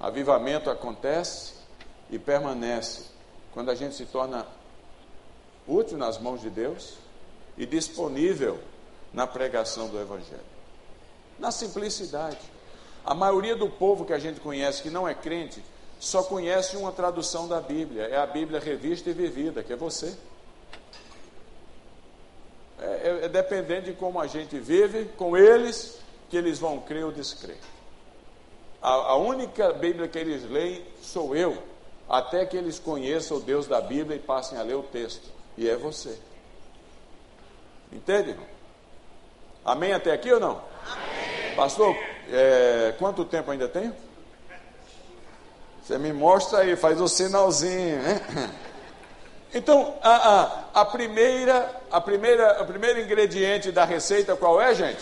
[0.00, 1.54] Avivamento acontece
[2.10, 3.06] e permanece
[3.52, 4.46] quando a gente se torna
[5.66, 6.94] útil nas mãos de Deus
[7.56, 8.58] e disponível
[9.12, 10.40] na pregação do Evangelho.
[11.38, 12.38] Na simplicidade.
[13.04, 15.62] A maioria do povo que a gente conhece que não é crente
[15.98, 20.16] só conhece uma tradução da Bíblia, é a Bíblia revista e vivida, que é você.
[22.80, 25.98] É, é, é dependente de como a gente vive com eles
[26.30, 27.58] que eles vão crer ou descrer.
[28.80, 31.58] A, a única Bíblia que eles leem sou eu,
[32.08, 35.28] até que eles conheçam o Deus da Bíblia e passem a ler o texto.
[35.56, 36.18] E é você.
[37.92, 38.36] Entende?
[39.64, 40.62] Amém até aqui ou não?
[40.86, 41.54] Amém.
[41.56, 41.96] Pastor,
[42.30, 43.94] é, quanto tempo ainda tenho?
[45.82, 48.20] Você me mostra aí, faz o um sinalzinho, né?
[49.54, 55.00] Então, a, a, a, primeira, a primeira, o primeiro ingrediente da receita qual é, gente?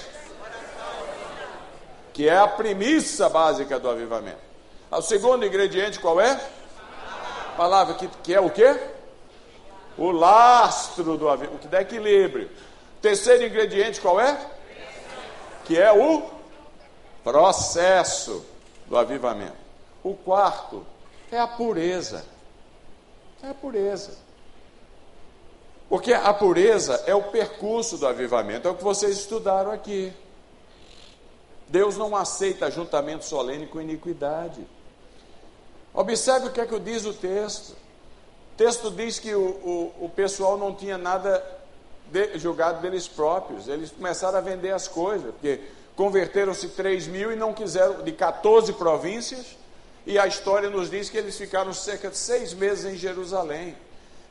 [2.17, 4.41] Que é a premissa básica do avivamento.
[4.91, 6.41] O segundo ingrediente qual é?
[7.57, 8.75] Palavra que, que é o quê?
[9.97, 12.51] O lastro do avivamento, o que dá equilíbrio.
[13.01, 14.37] Terceiro ingrediente qual é?
[15.67, 16.23] que é o
[17.25, 18.47] processo
[18.87, 19.57] do avivamento.
[20.03, 20.87] O quarto
[21.31, 22.25] é a pureza.
[23.43, 24.17] É a pureza.
[25.89, 30.13] Porque a pureza é o percurso do avivamento, é o que vocês estudaram aqui.
[31.69, 34.67] Deus não aceita ajuntamento solene com iniquidade.
[35.93, 37.71] Observe o que é que diz o texto.
[37.71, 41.43] O texto diz que o, o, o pessoal não tinha nada
[42.11, 43.69] de, julgado deles próprios.
[43.69, 45.61] Eles começaram a vender as coisas, porque
[45.97, 49.57] converteram-se 3 mil e não quiseram, de 14 províncias,
[50.07, 53.77] e a história nos diz que eles ficaram cerca de seis meses em Jerusalém,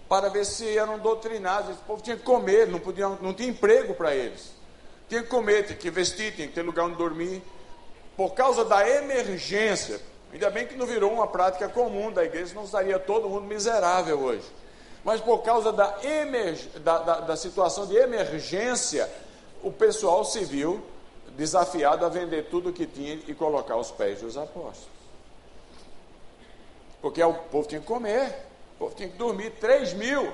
[0.07, 1.75] para ver se eram doutrinados.
[1.75, 4.53] O povo tinha que comer, não, podia, não tinha emprego para eles.
[5.07, 7.41] Tinha que comer, tinha que vestir, tinha que ter lugar onde dormir.
[8.17, 9.99] Por causa da emergência,
[10.31, 14.19] ainda bem que não virou uma prática comum da igreja, não estaria todo mundo miserável
[14.19, 14.45] hoje
[15.05, 15.95] mas por causa da,
[16.83, 19.07] da, da, da situação de emergência,
[19.61, 20.83] o pessoal se viu
[21.37, 24.89] desafiado a vender tudo o que tinha e colocar aos pés dos apóstolos.
[27.03, 28.35] Porque o povo tinha que comer,
[28.75, 29.51] o povo tinha que dormir.
[29.59, 30.33] 3 mil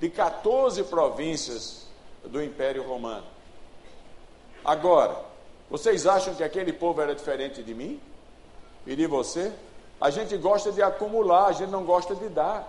[0.00, 1.86] de 14 províncias
[2.24, 3.26] do Império Romano.
[4.66, 5.16] Agora,
[5.70, 8.00] vocês acham que aquele povo era diferente de mim
[8.84, 9.52] e de você?
[10.00, 12.66] A gente gosta de acumular, a gente não gosta de dar.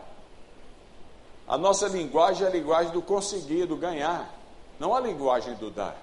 [1.47, 4.31] A nossa linguagem é a linguagem do conseguir, do ganhar,
[4.79, 5.97] não a linguagem do dar.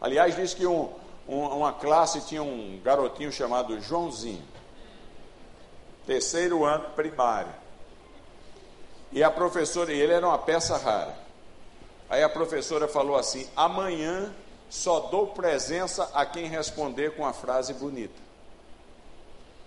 [0.00, 0.88] Aliás, diz que um,
[1.28, 4.42] uma classe tinha um garotinho chamado Joãozinho,
[6.06, 7.52] terceiro ano primário.
[9.12, 11.14] E a professora, e ele era uma peça rara.
[12.08, 14.34] Aí a professora falou assim: amanhã
[14.72, 18.18] só dou presença a quem responder com a frase bonita.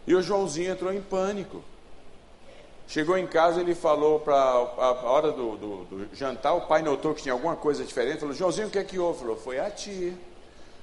[0.08, 1.64] E o Joãozinho entrou em pânico.
[2.88, 7.14] Chegou em casa, ele falou para a hora do, do, do, jantar, o pai notou
[7.14, 9.20] que tinha alguma coisa diferente, falou, Joãozinho, o que é que houve?
[9.20, 10.16] Falou, foi a tia.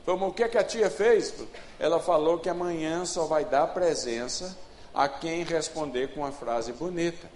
[0.06, 1.34] Falou, o que é que a tia fez?
[1.76, 4.56] Ela falou que amanhã só vai dar presença
[4.94, 7.28] a quem responder com uma frase bonita.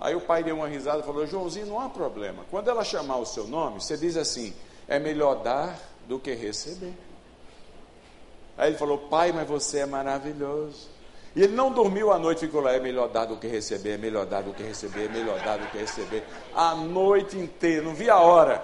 [0.00, 2.44] Aí o pai deu uma risada e falou, Joãozinho, não há problema.
[2.50, 4.52] Quando ela chamar o seu nome, você diz assim,
[4.88, 6.94] é melhor dar do que receber.
[8.56, 10.88] Aí ele falou, pai, mas você é maravilhoso.
[11.34, 13.98] E ele não dormiu a noite, ficou lá, é melhor dar do que receber, é
[13.98, 16.22] melhor dar do que receber, é melhor dar do que receber.
[16.54, 18.62] A noite inteira, não vi a hora.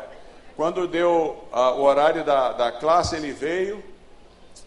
[0.56, 3.82] Quando deu uh, o horário da, da classe, ele veio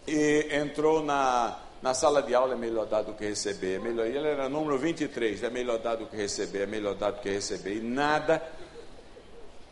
[0.05, 3.75] e entrou na, na sala de aula, é melhor dar do que receber.
[3.75, 7.11] É melhor, ele era número 23, é melhor dar do que receber, é melhor dar
[7.11, 7.77] do que receber.
[7.77, 8.41] E nada,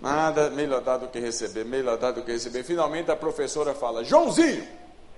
[0.01, 2.63] nada, melhor dar do que receber, melhor dar do que receber.
[2.63, 4.67] Finalmente a professora fala, Joãozinho!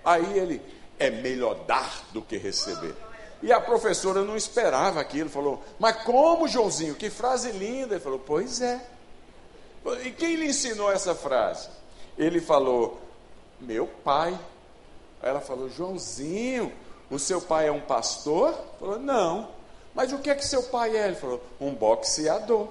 [0.04, 0.62] Aí ele,
[1.00, 2.96] é melhor dar do que receber.
[3.42, 6.96] E a professora não esperava aquilo, falou: Mas como, Joãozinho?
[6.96, 7.96] Que frase linda!
[7.96, 8.82] Ele falou: Pois é.
[10.04, 11.70] E quem lhe ensinou essa frase?
[12.18, 13.02] Ele falou:
[13.60, 14.38] Meu pai.
[15.22, 16.72] Ela falou: Joãozinho,
[17.10, 18.50] o seu pai é um pastor?
[18.50, 19.50] Ele falou: Não.
[19.94, 21.08] Mas o que é que seu pai é?
[21.08, 22.70] Ele falou: Um boxeador.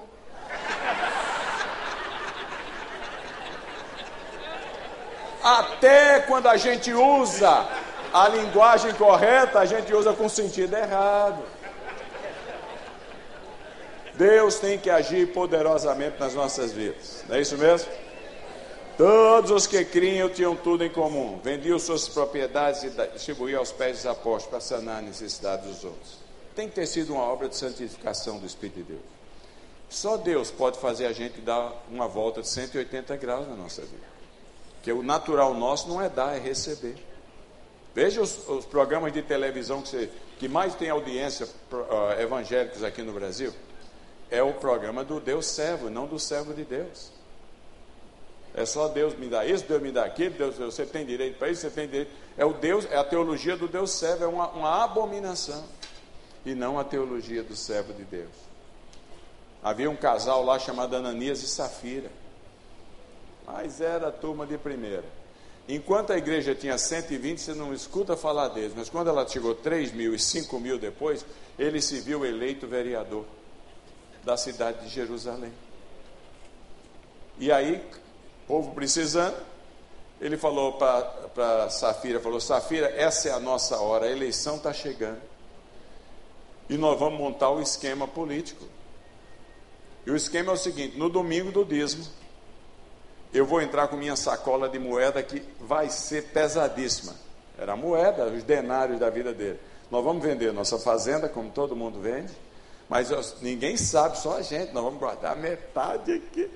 [5.42, 7.68] Até quando a gente usa
[8.12, 11.42] a linguagem correta a gente usa com sentido errado.
[14.14, 17.90] Deus tem que agir poderosamente nas nossas vidas, não é isso mesmo?
[18.98, 23.96] Todos os que criam tinham tudo em comum, vendiam suas propriedades e distribuíam aos pés
[23.96, 26.18] dos apóstolos para sanar a necessidade dos outros.
[26.54, 29.00] Tem que ter sido uma obra de santificação do Espírito de Deus.
[29.88, 34.12] Só Deus pode fazer a gente dar uma volta de 180 graus na nossa vida.
[34.82, 36.96] Porque o natural nosso não é dar, é receber.
[37.94, 43.00] Veja os, os programas de televisão que, você, que mais tem audiência uh, evangélicos aqui
[43.00, 43.54] no Brasil.
[44.28, 47.12] É o programa do Deus servo, não do servo de Deus.
[48.56, 51.48] É só Deus me dá isso, Deus me dá aquilo, Deus, você tem direito para
[51.48, 52.10] isso, você tem direito.
[52.36, 55.62] É o Deus, é a teologia do Deus servo, é uma, uma abominação.
[56.44, 58.34] E não a teologia do servo de Deus.
[59.62, 62.10] Havia um casal lá chamado Ananias e Safira.
[63.46, 65.04] Mas era a turma de primeira.
[65.68, 69.92] Enquanto a igreja tinha 120, você não escuta falar deles, mas quando ela chegou 3
[69.92, 71.24] mil e 5 mil depois,
[71.58, 73.24] ele se viu eleito vereador
[74.24, 75.52] da cidade de Jerusalém.
[77.38, 77.82] E aí,
[78.46, 79.36] povo precisando,
[80.20, 85.20] ele falou para Safira, falou, Safira, essa é a nossa hora, a eleição está chegando.
[86.68, 88.64] E nós vamos montar o um esquema político.
[90.06, 92.04] E o esquema é o seguinte, no domingo do dízimo,
[93.32, 97.14] eu vou entrar com minha sacola de moeda que vai ser pesadíssima.
[97.58, 99.58] Era a moeda, os denários da vida dele.
[99.90, 102.32] Nós vamos vender nossa fazenda, como todo mundo vende,
[102.88, 104.72] mas ninguém sabe, só a gente.
[104.72, 106.50] Nós vamos guardar metade aqui.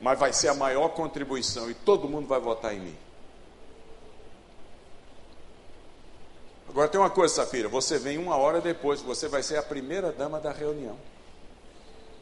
[0.00, 2.96] Mas vai ser a maior contribuição e todo mundo vai votar em mim.
[6.68, 10.12] Agora tem uma coisa, Safira: você vem uma hora depois, você vai ser a primeira
[10.12, 10.96] dama da reunião.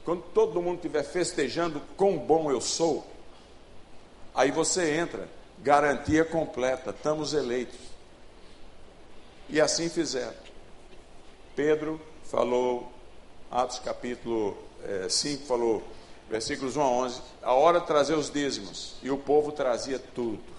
[0.05, 3.07] Quando todo mundo estiver festejando quão bom eu sou,
[4.35, 5.29] aí você entra,
[5.61, 7.81] garantia completa, estamos eleitos.
[9.49, 10.35] E assim fizeram.
[11.57, 12.93] Pedro falou,
[13.51, 15.83] Atos capítulo é, 5, falou,
[16.29, 20.55] versículos 1 a 11, a hora de trazer os dízimos, e o povo trazia tudo.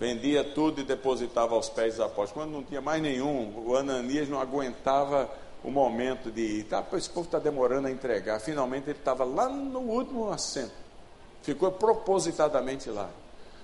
[0.00, 2.32] Vendia tudo e depositava aos pés dos apóstolos.
[2.32, 5.28] Quando não tinha mais nenhum, o Ananias não aguentava
[5.62, 6.64] o momento de ir.
[6.64, 8.40] Tá, esse povo está demorando a entregar.
[8.40, 10.72] Finalmente ele estava lá no último assento.
[11.42, 13.10] Ficou propositadamente lá.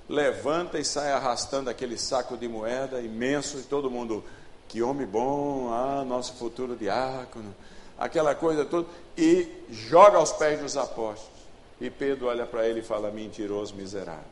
[0.09, 4.23] Levanta e sai arrastando aquele saco de moeda imenso e todo mundo,
[4.69, 7.55] que homem bom, ah, nosso futuro diácono,
[7.99, 11.33] aquela coisa toda, e joga aos pés dos apóstolos.
[11.81, 14.25] E Pedro olha para ele e fala: mentiroso, miserável.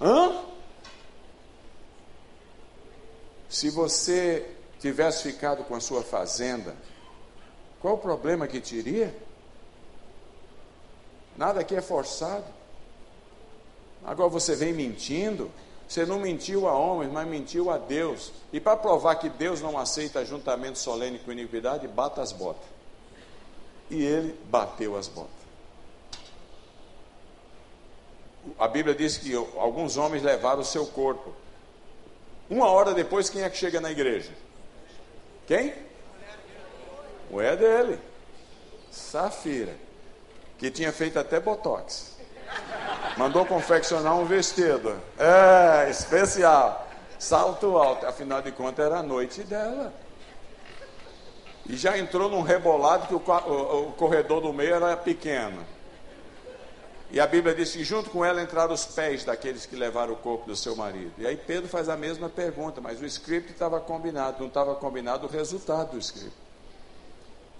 [0.00, 0.40] Hã?
[3.48, 4.48] Se você
[4.80, 6.74] tivesse ficado com a sua fazenda,
[7.80, 9.14] qual o problema que teria?
[11.36, 12.44] Nada aqui é forçado.
[14.04, 15.50] Agora você vem mentindo.
[15.88, 18.32] Você não mentiu a homens, mas mentiu a Deus.
[18.52, 22.68] E para provar que Deus não aceita ajuntamento solene com iniquidade, bata as botas.
[23.90, 25.40] E ele bateu as botas.
[28.58, 31.34] a Bíblia diz que alguns homens levaram o seu corpo.
[32.48, 34.30] Uma hora depois, quem é que chega na igreja?
[35.50, 35.74] Quem?
[37.40, 37.98] É dele.
[38.88, 39.74] Safira.
[40.56, 42.16] Que tinha feito até botox.
[43.16, 44.96] Mandou confeccionar um vestido.
[45.18, 46.88] É, especial.
[47.18, 48.06] Salto alto.
[48.06, 49.92] Afinal de contas, era a noite dela.
[51.68, 55.66] E já entrou num rebolado que o, o, o corredor do meio era pequeno.
[57.12, 60.16] E a Bíblia diz que junto com ela entraram os pés daqueles que levaram o
[60.16, 61.12] corpo do seu marido.
[61.18, 65.26] E aí Pedro faz a mesma pergunta, mas o script estava combinado, não estava combinado
[65.26, 66.36] o resultado do script.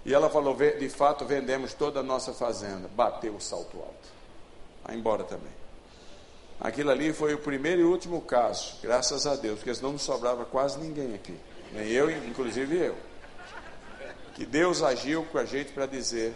[0.05, 2.87] E ela falou: de fato, vendemos toda a nossa fazenda.
[2.95, 4.09] Bateu o salto alto.
[4.85, 5.51] Vai embora também.
[6.59, 10.45] Aquilo ali foi o primeiro e último caso, graças a Deus, porque senão não sobrava
[10.45, 11.35] quase ninguém aqui.
[11.73, 12.95] Nem eu, inclusive eu.
[14.35, 16.33] Que Deus agiu com a gente para dizer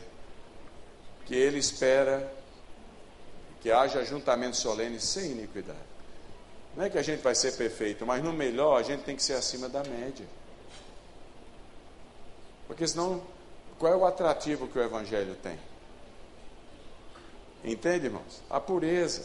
[1.26, 2.30] que Ele espera
[3.66, 5.80] que haja ajuntamento solene sem iniquidade.
[6.78, 9.24] Não é que a gente vai ser perfeito, mas no melhor a gente tem que
[9.24, 10.28] ser acima da média.
[12.68, 13.24] Porque senão,
[13.80, 15.58] qual é o atrativo que o Evangelho tem?
[17.64, 18.44] Entende, irmãos?
[18.52, 19.24] A pureza.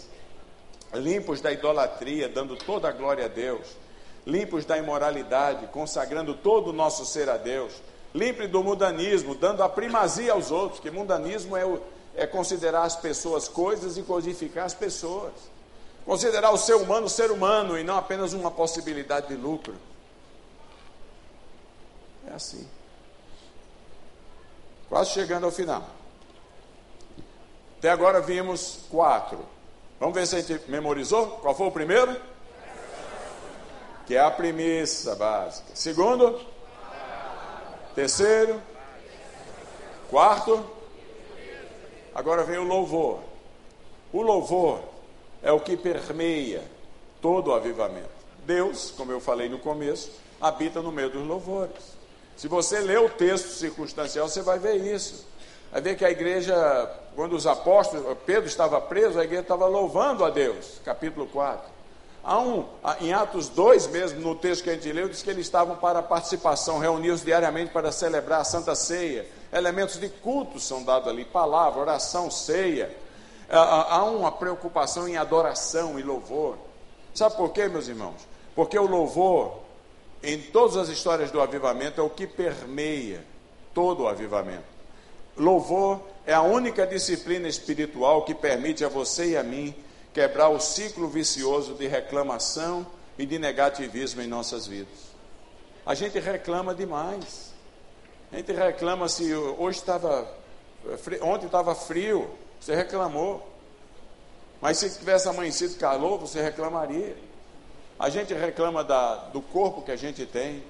[0.94, 3.76] Limpos da idolatria, dando toda a glória a Deus.
[4.24, 7.74] Limpos da imoralidade, consagrando todo o nosso ser a Deus.
[8.14, 11.82] Limpos do mundanismo, dando a primazia aos outros, que mundanismo é o,
[12.14, 15.32] é considerar as pessoas coisas e codificar as pessoas.
[16.04, 19.74] Considerar o ser humano ser humano e não apenas uma possibilidade de lucro.
[22.26, 22.68] É assim.
[24.88, 25.84] Quase chegando ao final.
[27.78, 29.38] Até agora vimos quatro.
[29.98, 31.38] Vamos ver se a gente memorizou?
[31.38, 32.20] Qual foi o primeiro?
[34.06, 35.70] Que é a premissa básica.
[35.74, 36.40] Segundo?
[37.94, 38.60] Terceiro?
[40.10, 40.79] Quarto?
[42.20, 43.20] Agora vem o louvor.
[44.12, 44.80] O louvor
[45.42, 46.62] é o que permeia
[47.18, 48.10] todo o avivamento.
[48.44, 51.96] Deus, como eu falei no começo, habita no meio dos louvores.
[52.36, 55.26] Se você ler o texto circunstancial, você vai ver isso.
[55.72, 56.54] Vai ver que a igreja,
[57.16, 60.78] quando os apóstolos, Pedro estava preso, a igreja estava louvando a Deus.
[60.84, 61.70] Capítulo 4.
[62.22, 62.66] Há um,
[63.00, 66.02] em Atos 2 mesmo, no texto que a gente leu, diz que eles estavam para
[66.02, 69.26] participação, reunidos diariamente para celebrar a Santa Ceia.
[69.52, 72.94] Elementos de culto são dados ali, palavra, oração, ceia.
[73.48, 76.56] Há uma preocupação em adoração e louvor.
[77.12, 78.28] Sabe por quê, meus irmãos?
[78.54, 79.58] Porque o louvor,
[80.22, 83.24] em todas as histórias do avivamento, é o que permeia
[83.74, 84.70] todo o avivamento.
[85.36, 89.74] Louvor é a única disciplina espiritual que permite a você e a mim
[90.12, 92.86] quebrar o ciclo vicioso de reclamação
[93.18, 95.10] e de negativismo em nossas vidas.
[95.84, 97.49] A gente reclama demais.
[98.32, 100.28] A gente reclama se hoje estava
[101.22, 103.46] ontem estava frio, você reclamou.
[104.60, 107.16] Mas se tivesse amanhecido calor, você reclamaria.
[107.98, 110.62] A gente reclama da, do corpo que a gente tem.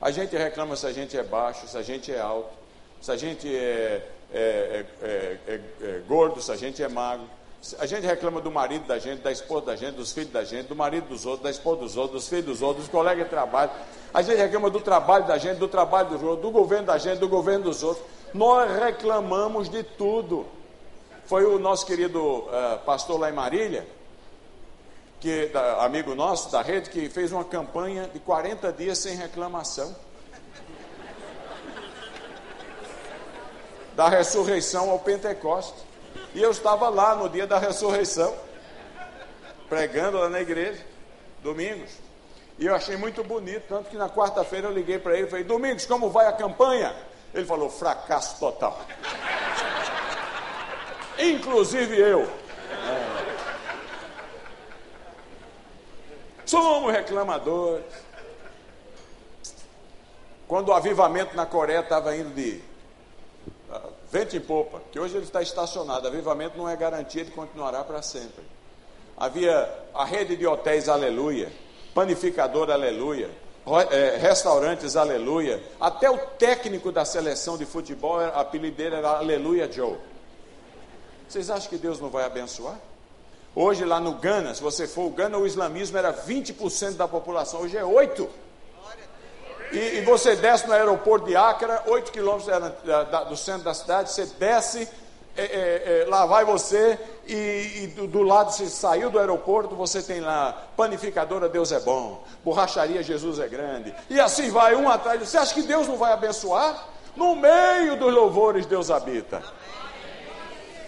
[0.00, 2.52] A gente reclama se a gente é baixo, se a gente é alto,
[3.00, 7.26] se a gente é, é, é, é gordo, se a gente é magro.
[7.78, 10.66] A gente reclama do marido da gente, da esposa da gente, dos filhos da gente,
[10.66, 13.30] do marido dos outros, da esposa dos outros, dos filhos dos outros, dos colegas de
[13.30, 13.70] trabalho.
[14.12, 17.20] A gente reclama do trabalho da gente, do trabalho dos outros, do governo da gente,
[17.20, 18.04] do governo dos outros.
[18.34, 20.44] Nós reclamamos de tudo.
[21.26, 23.86] Foi o nosso querido uh, pastor lá em Marília,
[25.20, 29.94] que, da, amigo nosso da rede, que fez uma campanha de 40 dias sem reclamação.
[33.94, 35.91] Da ressurreição ao Pentecostes.
[36.34, 38.34] E eu estava lá no dia da ressurreição,
[39.68, 40.84] pregando lá na igreja,
[41.42, 41.90] domingos.
[42.58, 45.44] E eu achei muito bonito, tanto que na quarta-feira eu liguei para ele e falei:
[45.44, 46.94] Domingos, como vai a campanha?
[47.34, 48.80] Ele falou: fracasso total.
[51.18, 52.22] Inclusive eu.
[52.22, 53.22] É.
[56.46, 57.84] Somos reclamadores.
[60.46, 62.62] Quando o avivamento na Coreia estava indo de
[64.10, 66.06] Vento em popa, que hoje ele está estacionado.
[66.06, 68.44] Avivamento não é garantia de continuará para sempre.
[69.16, 71.52] Havia a rede de hotéis, aleluia.
[71.94, 73.30] Panificador, aleluia.
[73.90, 75.62] É, restaurantes, aleluia.
[75.80, 79.96] Até o técnico da seleção de futebol, a apelido dele era Aleluia Joe.
[81.28, 82.78] Vocês acham que Deus não vai abençoar?
[83.54, 87.60] Hoje lá no Gana, se você for o Gana, o islamismo era 20% da população,
[87.60, 88.28] hoje é 8%.
[89.72, 92.48] E, e, você desce no aeroporto de Acre, 8 quilômetros
[93.28, 94.86] do centro da cidade, você desce,
[95.34, 99.74] é, é, é, lá vai você, e, e do, do, lado, você saiu do aeroporto,
[99.74, 104.90] você tem lá panificadora Deus é bom, borracharia Jesus é grande, e assim vai um
[104.90, 105.26] atrás.
[105.26, 106.88] Você acha que Deus não vai abençoar?
[107.16, 109.42] No meio dos louvores Deus habita.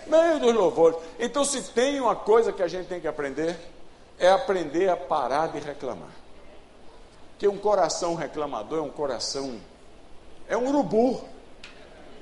[0.07, 0.99] Meio dos louvores.
[1.19, 3.57] Então, se tem uma coisa que a gente tem que aprender,
[4.19, 6.24] é aprender a parar de reclamar.
[7.39, 9.59] Que um coração reclamador é um coração,
[10.49, 11.23] é um urubu,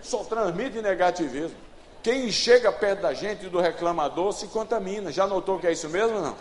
[0.02, 1.56] só transmite negativismo.
[2.02, 5.12] Quem chega perto da gente do reclamador se contamina.
[5.12, 6.36] Já notou que é isso mesmo não?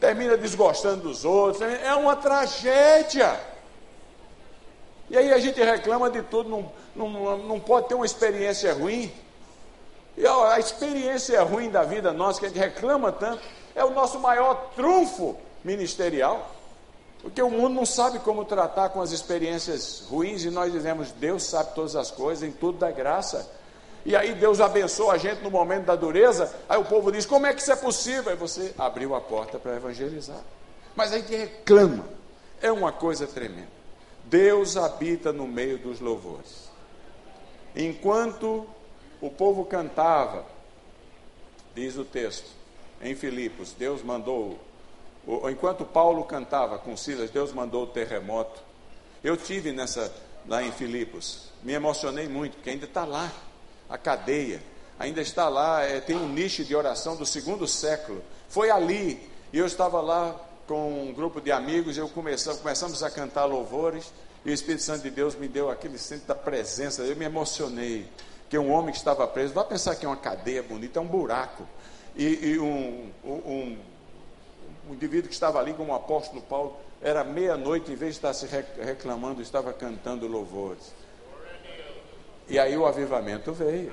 [0.00, 1.60] Termina desgostando dos outros.
[1.60, 3.38] É uma tragédia.
[5.10, 9.12] E aí a gente reclama de tudo, não, não, não pode ter uma experiência ruim.
[10.16, 13.42] E a experiência ruim da vida nossa, que a gente reclama tanto,
[13.74, 16.50] é o nosso maior trunfo ministerial.
[17.22, 21.42] Porque o mundo não sabe como tratar com as experiências ruins e nós dizemos, Deus
[21.42, 23.50] sabe todas as coisas, em tudo dá graça.
[24.04, 27.46] E aí Deus abençoa a gente no momento da dureza, aí o povo diz, como
[27.46, 28.30] é que isso é possível?
[28.30, 30.40] Aí você abriu a porta para evangelizar.
[30.96, 32.04] Mas a gente reclama.
[32.62, 33.68] É uma coisa tremenda.
[34.24, 36.70] Deus habita no meio dos louvores.
[37.74, 38.66] Enquanto
[39.20, 40.44] o povo cantava,
[41.74, 42.48] diz o texto,
[43.02, 44.58] em Filipos, Deus mandou
[45.50, 48.60] enquanto Paulo cantava com Silas, Deus mandou o terremoto.
[49.22, 50.12] Eu tive nessa
[50.46, 53.30] lá em Filipos, me emocionei muito, porque ainda está lá
[53.88, 54.62] a cadeia,
[54.98, 58.22] ainda está lá, é, tem um nicho de oração do segundo século.
[58.48, 59.20] Foi ali,
[59.52, 60.34] e eu estava lá
[60.66, 64.12] com um grupo de amigos, eu começamos, começamos a cantar louvores,
[64.44, 68.06] e o Espírito Santo de Deus me deu aquele centro da presença, eu me emocionei,
[68.48, 71.06] que um homem que estava preso, vai pensar que é uma cadeia bonita, é um
[71.06, 71.66] buraco,
[72.16, 73.78] e, e um, um
[74.90, 78.34] o indivíduo que estava ali como o apóstolo Paulo, era meia-noite, em vez de estar
[78.34, 78.46] se
[78.82, 80.92] reclamando, estava cantando louvores.
[82.48, 83.92] E aí o avivamento veio.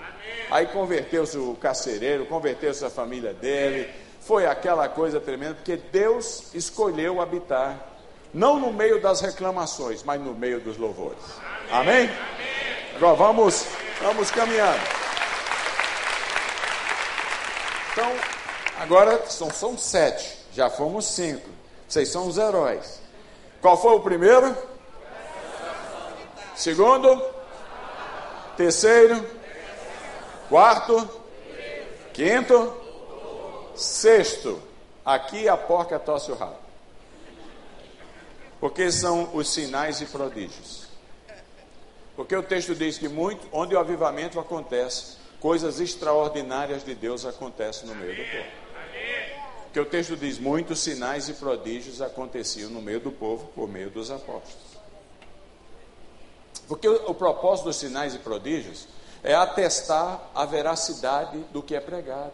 [0.49, 3.87] Aí converteu-se o carcereiro, converteu-se a família dele.
[4.19, 7.79] Foi aquela coisa tremenda, porque Deus escolheu habitar,
[8.33, 11.23] não no meio das reclamações, mas no meio dos louvores.
[11.71, 12.09] Amém?
[12.95, 13.67] Agora vamos,
[14.01, 14.81] vamos caminhando.
[17.91, 18.11] Então,
[18.79, 20.36] agora são, são sete.
[20.57, 21.47] Já fomos cinco.
[21.87, 22.99] Vocês são os heróis.
[23.61, 24.57] Qual foi o primeiro?
[26.55, 27.23] Segundo?
[28.57, 29.23] Terceiro?
[30.49, 31.07] Quarto?
[32.11, 32.73] Quinto?
[33.75, 34.59] Sexto.
[35.05, 36.57] Aqui a porca tosse o rabo.
[38.59, 40.87] Porque são os sinais e prodígios.
[42.15, 47.87] Porque o texto diz que muito, onde o avivamento acontece, coisas extraordinárias de Deus acontecem
[47.87, 48.67] no meio do povo.
[49.77, 53.91] Porque o texto diz: muitos sinais e prodígios aconteciam no meio do povo por meio
[53.91, 54.75] dos apóstolos.
[56.67, 58.87] Porque o, o propósito dos sinais e prodígios
[59.23, 62.33] é atestar a veracidade do que é pregado.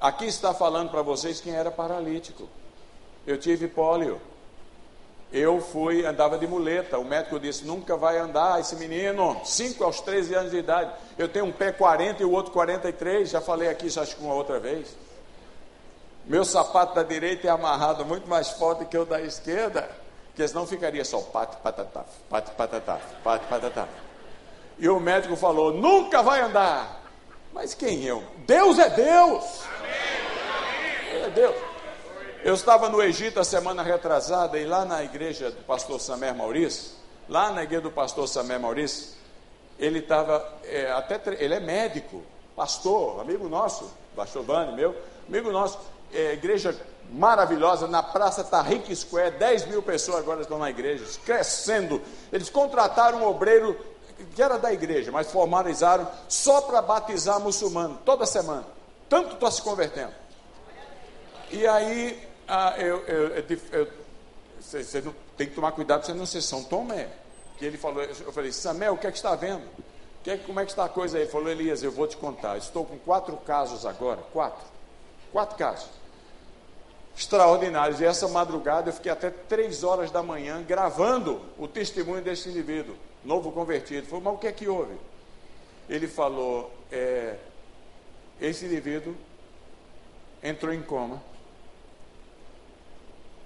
[0.00, 2.48] Aqui está falando para vocês quem era paralítico.
[3.24, 4.20] Eu tive pólio.
[5.32, 6.98] Eu fui, andava de muleta.
[6.98, 10.92] O médico disse: nunca vai andar esse menino, 5 aos 13 anos de idade.
[11.16, 13.30] Eu tenho um pé 40 e o outro 43.
[13.30, 15.05] Já falei aqui, isso acho que uma outra vez.
[16.26, 19.88] Meu sapato da direita é amarrado muito mais forte que o da esquerda,
[20.28, 23.86] porque senão ficaria só pat patatá, pat patatá, pat patatá.
[24.76, 27.00] E o médico falou: nunca vai andar.
[27.52, 28.24] Mas quem eu?
[28.38, 29.44] Deus é Deus.
[31.10, 31.56] Deus é Deus.
[32.42, 36.92] Eu estava no Egito a semana retrasada e lá na igreja do pastor Samer Maurício,
[37.28, 39.14] lá na igreja do pastor Samer Maurício,
[39.78, 42.22] ele estava, é, até ele é médico,
[42.54, 44.94] pastor, amigo nosso, pastor meu,
[45.28, 45.78] amigo nosso
[46.12, 46.76] é, igreja
[47.10, 52.00] maravilhosa na Praça Tarrique Square, 10 mil pessoas agora estão na igreja, crescendo.
[52.32, 53.78] Eles contrataram um obreiro
[54.34, 58.66] que era da igreja, mas formalizaram só para batizar muçulmano, toda semana.
[59.08, 60.12] Tanto está se convertendo.
[61.50, 63.88] E aí, ah, eu, eu, eu,
[64.60, 67.08] você, não, tem que tomar cuidado para você não ser São Tomé.
[67.58, 69.62] Que ele falou, eu falei, Samuel, o que é que está vendo?
[70.22, 71.22] Que, como é que está a coisa aí?
[71.22, 72.56] Ele falou, Elias, eu vou te contar.
[72.58, 74.75] Estou com quatro casos agora, quatro.
[75.36, 75.90] Quatro casos
[77.14, 78.00] extraordinários.
[78.00, 82.96] E essa madrugada eu fiquei até três horas da manhã gravando o testemunho desse indivíduo,
[83.22, 84.06] novo convertido.
[84.06, 84.94] Falei, mas o que é que houve?
[85.90, 87.36] Ele falou, é,
[88.40, 89.14] esse indivíduo
[90.42, 91.22] entrou em coma.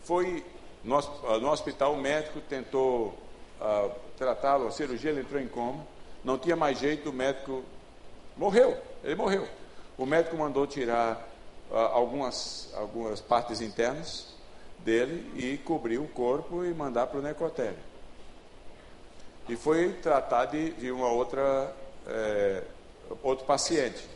[0.04, 0.44] Foi
[0.84, 0.96] no,
[1.40, 3.18] no hospital, o médico tentou
[3.60, 5.84] uh, tratá-lo, a cirurgia, ele entrou em coma.
[6.22, 7.64] Não tinha mais jeito, o médico
[8.36, 9.48] morreu, ele morreu.
[9.98, 11.29] O médico mandou tirar
[11.70, 14.26] algumas, algumas partes internas
[14.78, 17.78] dele e cobrir o corpo e mandar para o necrotério.
[19.48, 21.74] E foi tratar de, de uma outra,
[22.06, 22.62] é,
[23.22, 24.08] outro paciente.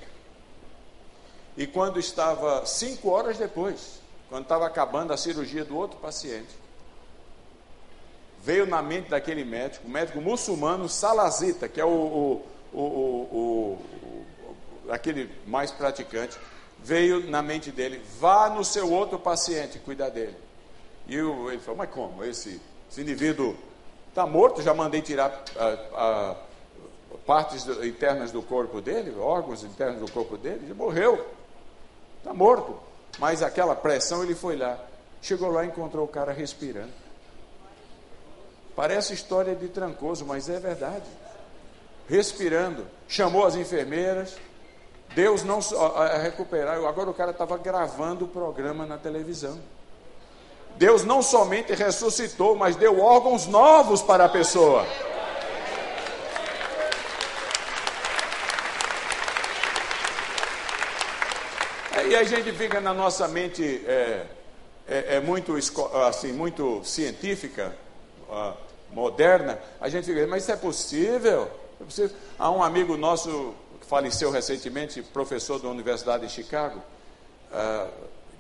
[1.57, 6.57] E quando estava cinco horas depois, quando estava acabando a cirurgia do outro paciente,
[8.43, 11.89] veio na mente daquele médico, médico muçulmano Salazita, que é o,
[12.73, 13.79] o, o,
[14.87, 16.39] o, aquele mais praticante,
[16.85, 20.37] veio na mente dele: vá no seu outro paciente cuidar dele.
[21.09, 22.23] E eu, ele falou: mas como?
[22.23, 22.61] Esse,
[22.91, 23.57] esse indivíduo
[24.11, 26.37] está morto, já mandei tirar a, a,
[27.27, 31.27] partes internas do corpo dele, órgãos internos do corpo dele, já morreu,
[32.19, 32.79] está morto.
[33.19, 34.79] Mas aquela pressão, ele foi lá.
[35.23, 36.93] Chegou lá e encontrou o cara respirando.
[38.77, 41.07] Parece história de trancoso, mas é verdade.
[42.09, 44.37] Respirando, chamou as enfermeiras.
[45.15, 45.61] Deus não
[45.97, 46.77] a recuperar.
[46.85, 49.61] Agora o cara estava gravando o programa na televisão.
[50.77, 54.85] Deus não somente ressuscitou, mas deu órgãos novos para a pessoa.
[62.09, 64.27] E a gente fica na nossa mente é,
[64.87, 65.55] é, é muito
[66.07, 67.75] assim muito científica,
[68.91, 69.59] moderna.
[69.81, 71.51] A gente fica, mas isso é possível?
[71.81, 72.17] é possível?
[72.39, 73.55] Há um amigo nosso
[73.89, 76.81] faleceu recentemente, professor da Universidade de Chicago,
[77.53, 77.91] uh,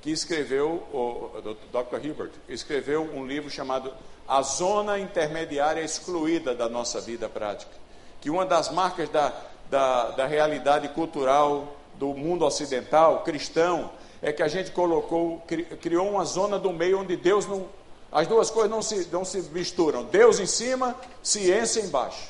[0.00, 2.04] que escreveu, o, o Dr.
[2.04, 3.92] Hilbert, escreveu um livro chamado
[4.28, 7.72] A Zona Intermediária Excluída da Nossa Vida Prática.
[8.20, 9.32] Que uma das marcas da,
[9.70, 13.90] da, da realidade cultural do mundo ocidental, cristão,
[14.20, 15.42] é que a gente colocou,
[15.80, 17.66] criou uma zona do meio onde Deus não.
[18.10, 20.04] As duas coisas não se, não se misturam.
[20.04, 22.28] Deus em cima, ciência embaixo.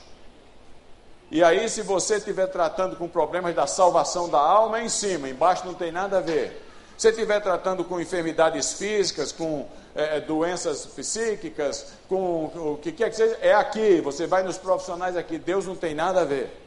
[1.31, 5.29] E aí, se você estiver tratando com problemas da salvação da alma, é em cima,
[5.29, 6.62] embaixo não tem nada a ver.
[6.97, 13.16] Se estiver tratando com enfermidades físicas, com é, doenças psíquicas, com o que quer que
[13.16, 14.01] seja, é aqui.
[14.01, 15.39] Você vai nos profissionais aqui.
[15.39, 16.61] Deus não tem nada a ver.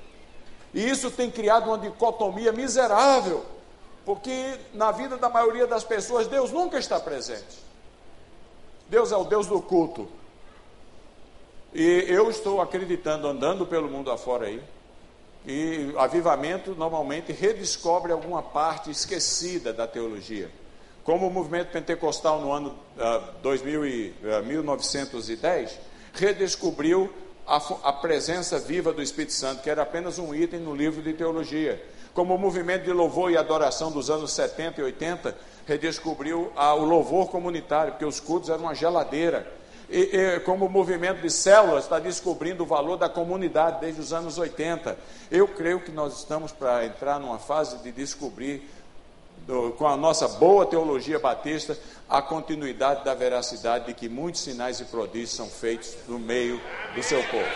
[0.74, 3.45] E isso tem criado uma dicotomia miserável,
[4.05, 7.66] porque na vida da maioria das pessoas Deus nunca está presente.
[8.89, 10.08] Deus é o Deus do culto.
[11.80, 14.59] E eu estou acreditando, andando pelo mundo afora aí,
[15.45, 20.49] que avivamento normalmente redescobre alguma parte esquecida da teologia.
[21.03, 25.80] Como o movimento pentecostal no ano uh, 2000 e, uh, 1910
[26.13, 27.13] redescobriu
[27.45, 31.13] a, a presença viva do Espírito Santo, que era apenas um item no livro de
[31.13, 31.80] teologia.
[32.11, 36.84] Como o movimento de louvor e adoração dos anos 70 e 80 redescobriu a, o
[36.84, 39.57] louvor comunitário, porque os cultos eram uma geladeira.
[39.89, 44.38] E, como o movimento de células está descobrindo o valor da comunidade desde os anos
[44.38, 44.97] 80.
[45.31, 48.69] Eu creio que nós estamos para entrar numa fase de descobrir
[49.45, 51.77] do, com a nossa boa teologia batista,
[52.09, 56.61] a continuidade da veracidade de que muitos sinais e prodígios são feitos no meio
[56.93, 57.47] do seu povo.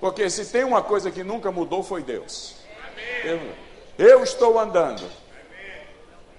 [0.00, 2.56] Porque se tem uma coisa que nunca mudou foi Deus.
[3.22, 3.40] Eu,
[3.96, 5.21] eu estou andando.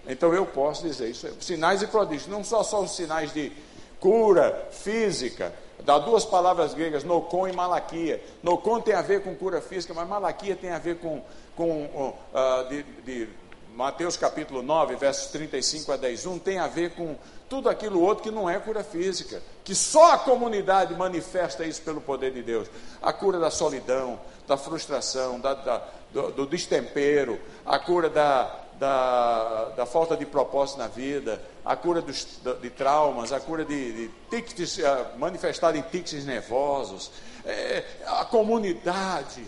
[0.08, 1.28] Então eu posso dizer isso.
[1.40, 3.52] Sinais e prodígios, não só são sinais de
[4.00, 5.54] cura física,
[5.86, 8.24] Dá duas palavras gregas, nocon e malaquia.
[8.42, 11.22] Nocon tem a ver com cura física, mas malaquia tem a ver com,
[11.58, 13.30] com uh, de, de,
[13.76, 17.16] Mateus capítulo 9, versos 35 a 10, 1, tem a ver com
[17.50, 22.00] tudo aquilo outro que não é cura física, que só a comunidade manifesta isso pelo
[22.00, 22.70] poder de Deus.
[23.02, 25.84] A cura da solidão, da frustração, da, da,
[26.14, 32.02] do, do destempero, a cura da, da, da falta de propósito na vida, a cura
[32.02, 34.80] dos, de traumas, a cura de, de tics,
[35.18, 37.12] manifestada em tics nervosos.
[37.46, 39.46] É, a comunidade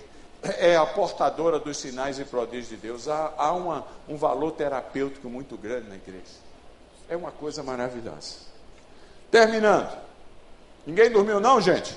[0.59, 3.07] é a portadora dos sinais e prodígios de Deus.
[3.07, 6.45] Há, há uma, um valor terapêutico muito grande na igreja.
[7.09, 8.37] É uma coisa maravilhosa.
[9.31, 9.95] Terminando.
[10.85, 11.95] Ninguém dormiu, não, gente?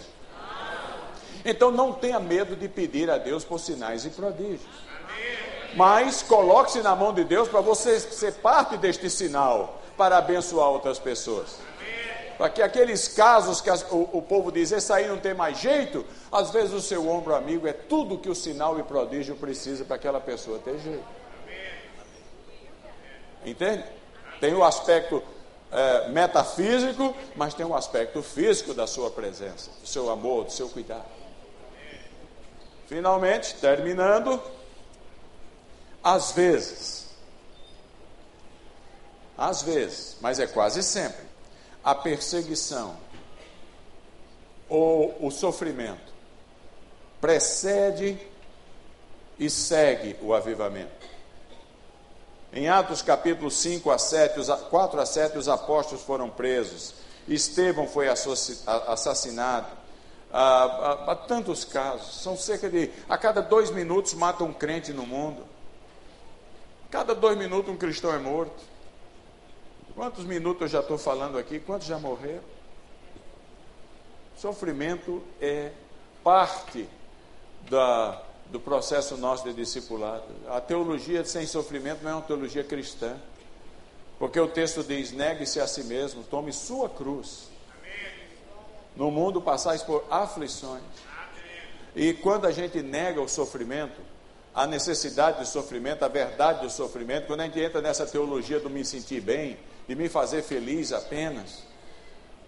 [1.45, 4.61] Então não tenha medo de pedir a Deus por sinais e prodígios.
[5.75, 10.99] Mas coloque-se na mão de Deus para você ser parte deste sinal para abençoar outras
[10.99, 11.57] pessoas.
[12.39, 15.59] Para que aqueles casos que as, o, o, povo diz, esse aí não tem mais
[15.59, 19.85] jeito, às vezes o seu ombro amigo é tudo que o sinal e prodígio precisa
[19.85, 21.05] para aquela pessoa ter jeito.
[23.45, 23.85] Entende?
[24.41, 25.21] Tem o aspecto
[25.73, 30.69] é, metafísico, mas tem o aspecto físico da sua presença, do seu amor, do seu
[30.69, 31.07] cuidado.
[32.87, 34.41] Finalmente, terminando,
[36.03, 37.07] às vezes,
[39.37, 41.25] às vezes, mas é quase sempre,
[41.85, 42.97] a perseguição
[44.69, 46.13] ou o sofrimento
[47.21, 48.19] precede
[49.39, 50.99] e segue o avivamento.
[52.53, 54.41] Em Atos capítulo 5 a 7,
[54.71, 56.95] 4 a 7, os apóstolos foram presos.
[57.29, 59.67] Estevão foi assassinado.
[60.33, 62.91] Há, há, há, tantos casos, são cerca de.
[63.09, 65.43] A cada dois minutos mata um crente no mundo.
[66.91, 68.63] Cada dois minutos um cristão é morto.
[69.95, 71.61] Quantos minutos eu já estou falando aqui?
[71.61, 72.45] Quantos já morreram?
[74.37, 75.73] Sofrimento é
[76.23, 76.89] parte
[77.69, 80.25] da, do processo nosso de discipulado.
[80.49, 83.17] A teologia sem sofrimento não é uma teologia cristã.
[84.19, 87.51] Porque o texto diz: negue-se a si mesmo, tome sua cruz.
[88.97, 90.83] No mundo passais por aflições.
[91.95, 94.01] E quando a gente nega o sofrimento,
[94.55, 98.69] a necessidade do sofrimento, a verdade do sofrimento, quando a gente entra nessa teologia do
[98.69, 101.63] me sentir bem, de me fazer feliz apenas,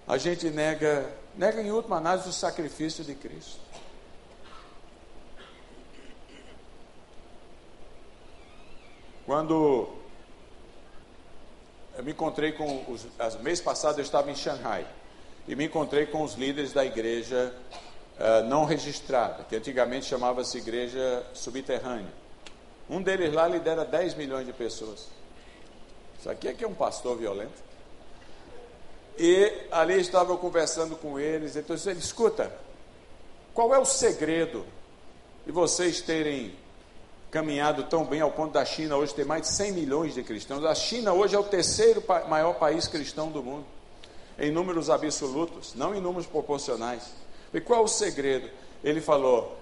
[0.07, 3.61] a gente nega, nega em última análise o sacrifício de Cristo.
[9.25, 9.89] Quando
[11.97, 13.07] eu me encontrei com os,
[13.43, 14.87] mês passado eu estava em Xangai
[15.47, 17.55] e me encontrei com os líderes da igreja
[18.21, 22.13] uh, não registrada, que antigamente chamava-se igreja subterrânea.
[22.89, 25.09] Um deles lá lidera 10 milhões de pessoas.
[26.19, 27.71] Isso aqui é que é um pastor violento.
[29.19, 32.53] E ali estava conversando com eles, então eu disse, escuta,
[33.55, 34.65] qual é o segredo
[35.45, 36.55] de vocês terem
[37.31, 40.65] caminhado tão bem ao ponto da China hoje ter mais de 100 milhões de cristãos.
[40.65, 43.65] A China hoje é o terceiro maior país cristão do mundo,
[44.39, 47.13] em números absolutos, não em números proporcionais.
[47.53, 48.49] E qual o segredo?
[48.83, 49.59] Ele falou: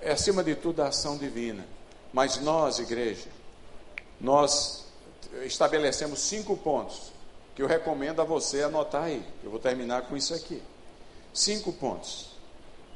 [0.00, 1.66] é acima de tudo a ação divina.
[2.12, 3.28] Mas nós, igreja,
[4.20, 4.86] nós
[5.44, 7.12] estabelecemos cinco pontos
[7.54, 9.22] que eu recomendo a você anotar aí.
[9.42, 10.62] Eu vou terminar com isso aqui.
[11.34, 12.30] Cinco pontos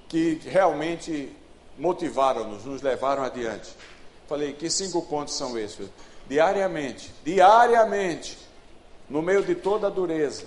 [0.08, 1.34] que realmente
[1.78, 3.70] motivaram-nos, nos levaram adiante.
[4.28, 5.88] Falei, que cinco pontos são esses?
[6.28, 8.38] Diariamente, diariamente,
[9.08, 10.44] no meio de toda a dureza,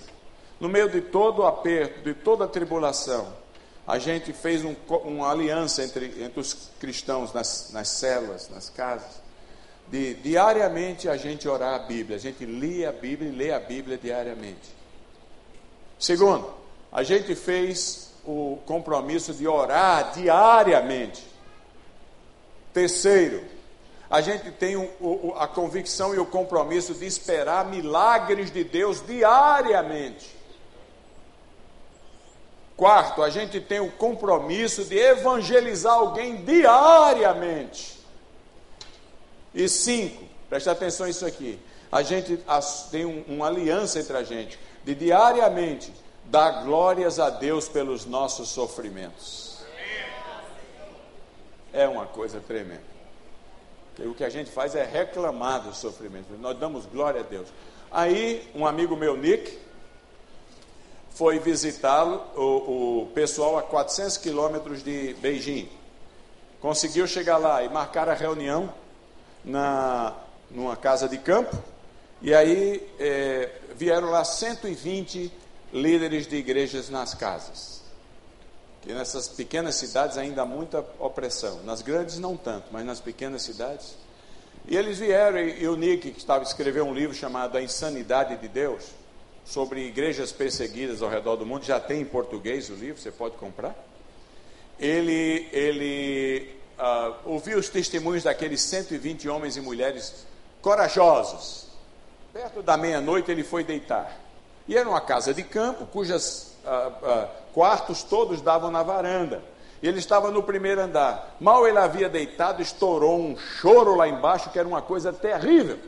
[0.58, 3.32] no meio de todo o aperto, de toda a tribulação,
[3.86, 4.74] a gente fez um,
[5.04, 9.22] uma aliança entre, entre os cristãos nas, nas células, nas casas,
[9.88, 13.60] de diariamente a gente orar a Bíblia, a gente lia a Bíblia e lê a
[13.60, 14.74] Bíblia diariamente.
[15.98, 16.52] Segundo,
[16.90, 21.24] a gente fez o compromisso de orar diariamente.
[22.72, 23.44] Terceiro,
[24.10, 29.00] a gente tem o, o, a convicção e o compromisso de esperar milagres de Deus
[29.06, 30.35] diariamente.
[32.76, 37.98] Quarto, a gente tem o compromisso de evangelizar alguém diariamente.
[39.54, 41.58] E cinco, preste atenção nisso aqui.
[41.90, 42.38] A gente
[42.90, 45.92] tem um, uma aliança entre a gente de diariamente
[46.26, 49.64] dar glórias a Deus pelos nossos sofrimentos.
[51.72, 52.96] É uma coisa tremenda.
[54.00, 56.26] O que a gente faz é reclamar do sofrimento.
[56.38, 57.48] Nós damos glória a Deus.
[57.90, 59.58] Aí, um amigo meu, Nick,
[61.16, 65.66] foi visitá-lo, o, o, pessoal a 400 quilômetros de Beijing.
[66.60, 68.72] Conseguiu chegar lá e marcar a reunião
[69.42, 70.14] na,
[70.50, 71.56] numa casa de campo.
[72.20, 75.32] E aí é, vieram lá 120
[75.72, 77.80] líderes de igrejas nas casas.
[78.82, 81.62] Que nessas pequenas cidades ainda há muita opressão.
[81.64, 83.96] Nas grandes não tanto, mas nas pequenas cidades.
[84.68, 88.48] E eles vieram, e o Nick, que estava escreveu um livro chamado A Insanidade de
[88.48, 88.84] Deus,
[89.46, 93.36] sobre igrejas perseguidas ao redor do mundo, já tem em português o livro, você pode
[93.36, 93.74] comprar.
[94.78, 100.26] Ele, ele uh, ouviu os testemunhos daqueles 120 homens e mulheres
[100.60, 101.68] corajosos.
[102.32, 104.20] Perto da meia-noite ele foi deitar.
[104.68, 109.40] E era uma casa de campo, cujos ah, ah, quartos todos davam na varanda.
[109.80, 111.36] Ele estava no primeiro andar.
[111.38, 115.78] Mal ele havia deitado, estourou um choro lá embaixo, que era uma coisa terrível.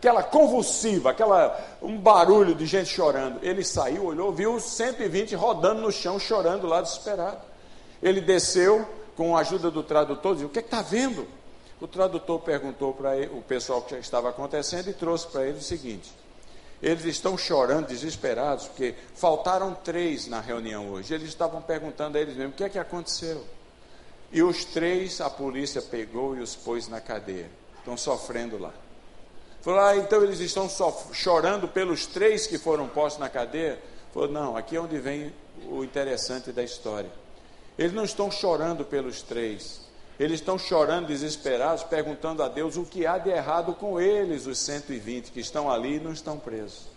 [0.00, 3.38] Aquela convulsiva, aquela, um barulho de gente chorando.
[3.42, 7.42] Ele saiu, olhou, viu 120 rodando no chão, chorando lá, desesperado.
[8.02, 11.28] Ele desceu com a ajuda do tradutor, disse: O que é está vendo?
[11.78, 16.10] O tradutor perguntou para o pessoal que estava acontecendo e trouxe para ele o seguinte:
[16.82, 21.12] eles estão chorando, desesperados, porque faltaram três na reunião hoje.
[21.12, 23.44] Eles estavam perguntando a eles mesmos: o que é que aconteceu?
[24.32, 27.50] E os três a polícia pegou e os pôs na cadeia.
[27.78, 28.72] Estão sofrendo lá.
[29.62, 30.68] Falou: ah, então eles estão
[31.12, 33.78] chorando pelos três que foram postos na cadeia?
[34.12, 35.32] Falou: não, aqui é onde vem
[35.68, 37.10] o interessante da história.
[37.78, 39.80] Eles não estão chorando pelos três,
[40.18, 44.58] eles estão chorando, desesperados, perguntando a Deus o que há de errado com eles, os
[44.58, 46.88] 120 que estão ali e não estão presos.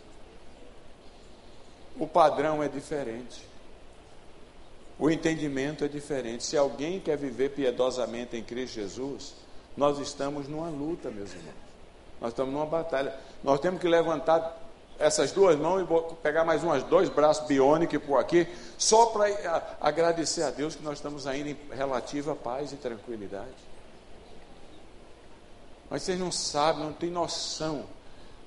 [1.97, 3.47] O padrão é diferente.
[4.99, 6.43] O entendimento é diferente.
[6.43, 9.35] Se alguém quer viver piedosamente em Cristo Jesus,
[9.75, 11.62] nós estamos numa luta, meus irmãos.
[12.23, 13.13] Nós estamos numa batalha.
[13.43, 14.57] Nós temos que levantar
[14.97, 18.47] essas duas mãos e pegar mais umas dois braços biônicos por aqui,
[18.77, 23.51] só para agradecer a Deus que nós estamos ainda em relativa paz e tranquilidade.
[25.89, 27.83] Mas vocês não sabem, não têm noção,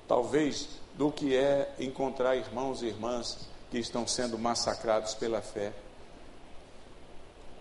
[0.07, 5.71] talvez, do que é encontrar irmãos e irmãs que estão sendo massacrados pela fé.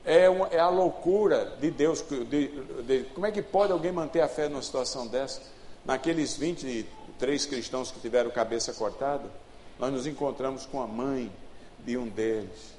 [0.03, 2.01] É, uma, é a loucura de Deus.
[2.01, 2.49] De,
[2.85, 5.56] de, como é que pode alguém manter a fé numa situação dessa?
[5.87, 9.31] Naqueles 23 cristãos que tiveram cabeça cortada,
[9.79, 11.31] nós nos encontramos com a mãe
[11.79, 12.75] de um deles.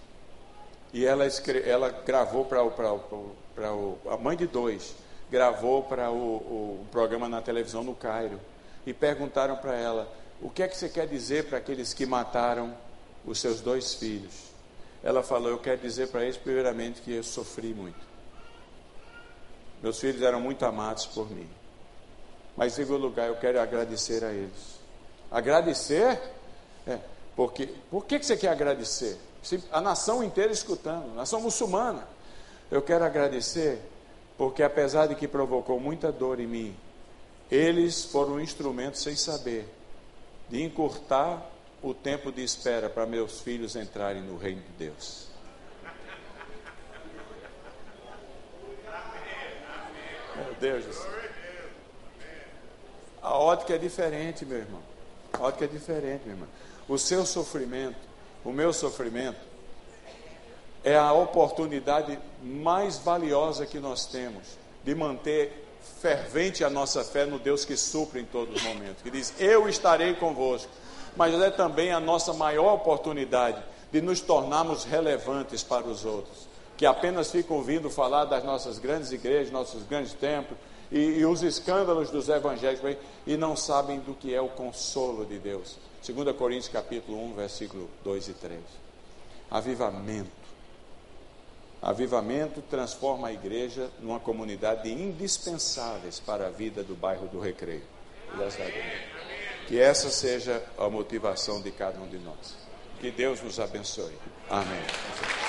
[0.94, 1.26] E ela,
[1.66, 4.94] ela gravou para a mãe de dois,
[5.32, 8.40] gravou para o, o, o programa na televisão no Cairo.
[8.86, 12.76] E perguntaram para ela: o que é que você quer dizer para aqueles que mataram
[13.26, 14.48] os seus dois filhos?
[15.02, 18.06] Ela falou: Eu quero dizer para eles, primeiramente, que eu sofri muito.
[19.82, 21.48] Meus filhos eram muito amados por mim.
[22.58, 24.80] Mas, em segundo lugar, eu quero agradecer a eles.
[25.32, 26.20] Agradecer?
[26.88, 26.98] É,
[27.36, 29.16] porque, por que, você quer agradecer?
[29.72, 32.08] A nação inteira escutando, nação muçulmana.
[32.72, 33.80] Eu quero agradecer
[34.38, 36.76] porque, apesar de que provocou muita dor em mim,
[37.50, 39.70] eles foram um instrumento, sem saber,
[40.50, 41.50] de encurtar
[41.82, 45.28] o tempo de espera para meus filhos entrarem no reino de Deus.
[50.36, 51.27] Meu Deus do céu.
[53.22, 54.82] A ótica é diferente, meu irmão.
[55.34, 56.50] A ótica é diferente, meu irmão.
[56.88, 57.98] O seu sofrimento,
[58.44, 59.40] o meu sofrimento,
[60.84, 65.66] é a oportunidade mais valiosa que nós temos de manter
[66.02, 69.68] fervente a nossa fé no Deus que supre em todos os momentos, que diz: Eu
[69.68, 70.72] estarei convosco
[71.18, 73.62] mas é também a nossa maior oportunidade
[73.92, 76.48] de nos tornarmos relevantes para os outros,
[76.78, 80.58] que apenas ficam ouvindo falar das nossas grandes igrejas, nossos grandes templos
[80.92, 85.38] e, e os escândalos dos evangélicos e não sabem do que é o consolo de
[85.38, 85.78] Deus.
[86.06, 88.60] 2 Coríntios capítulo 1, versículo 2 e 3.
[89.52, 90.48] Avivamento.
[91.82, 97.84] Avivamento transforma a igreja numa comunidade de indispensáveis para a vida do bairro do Recreio.
[99.68, 102.56] Que essa seja a motivação de cada um de nós.
[103.00, 104.18] Que Deus nos abençoe.
[104.50, 105.47] Amém.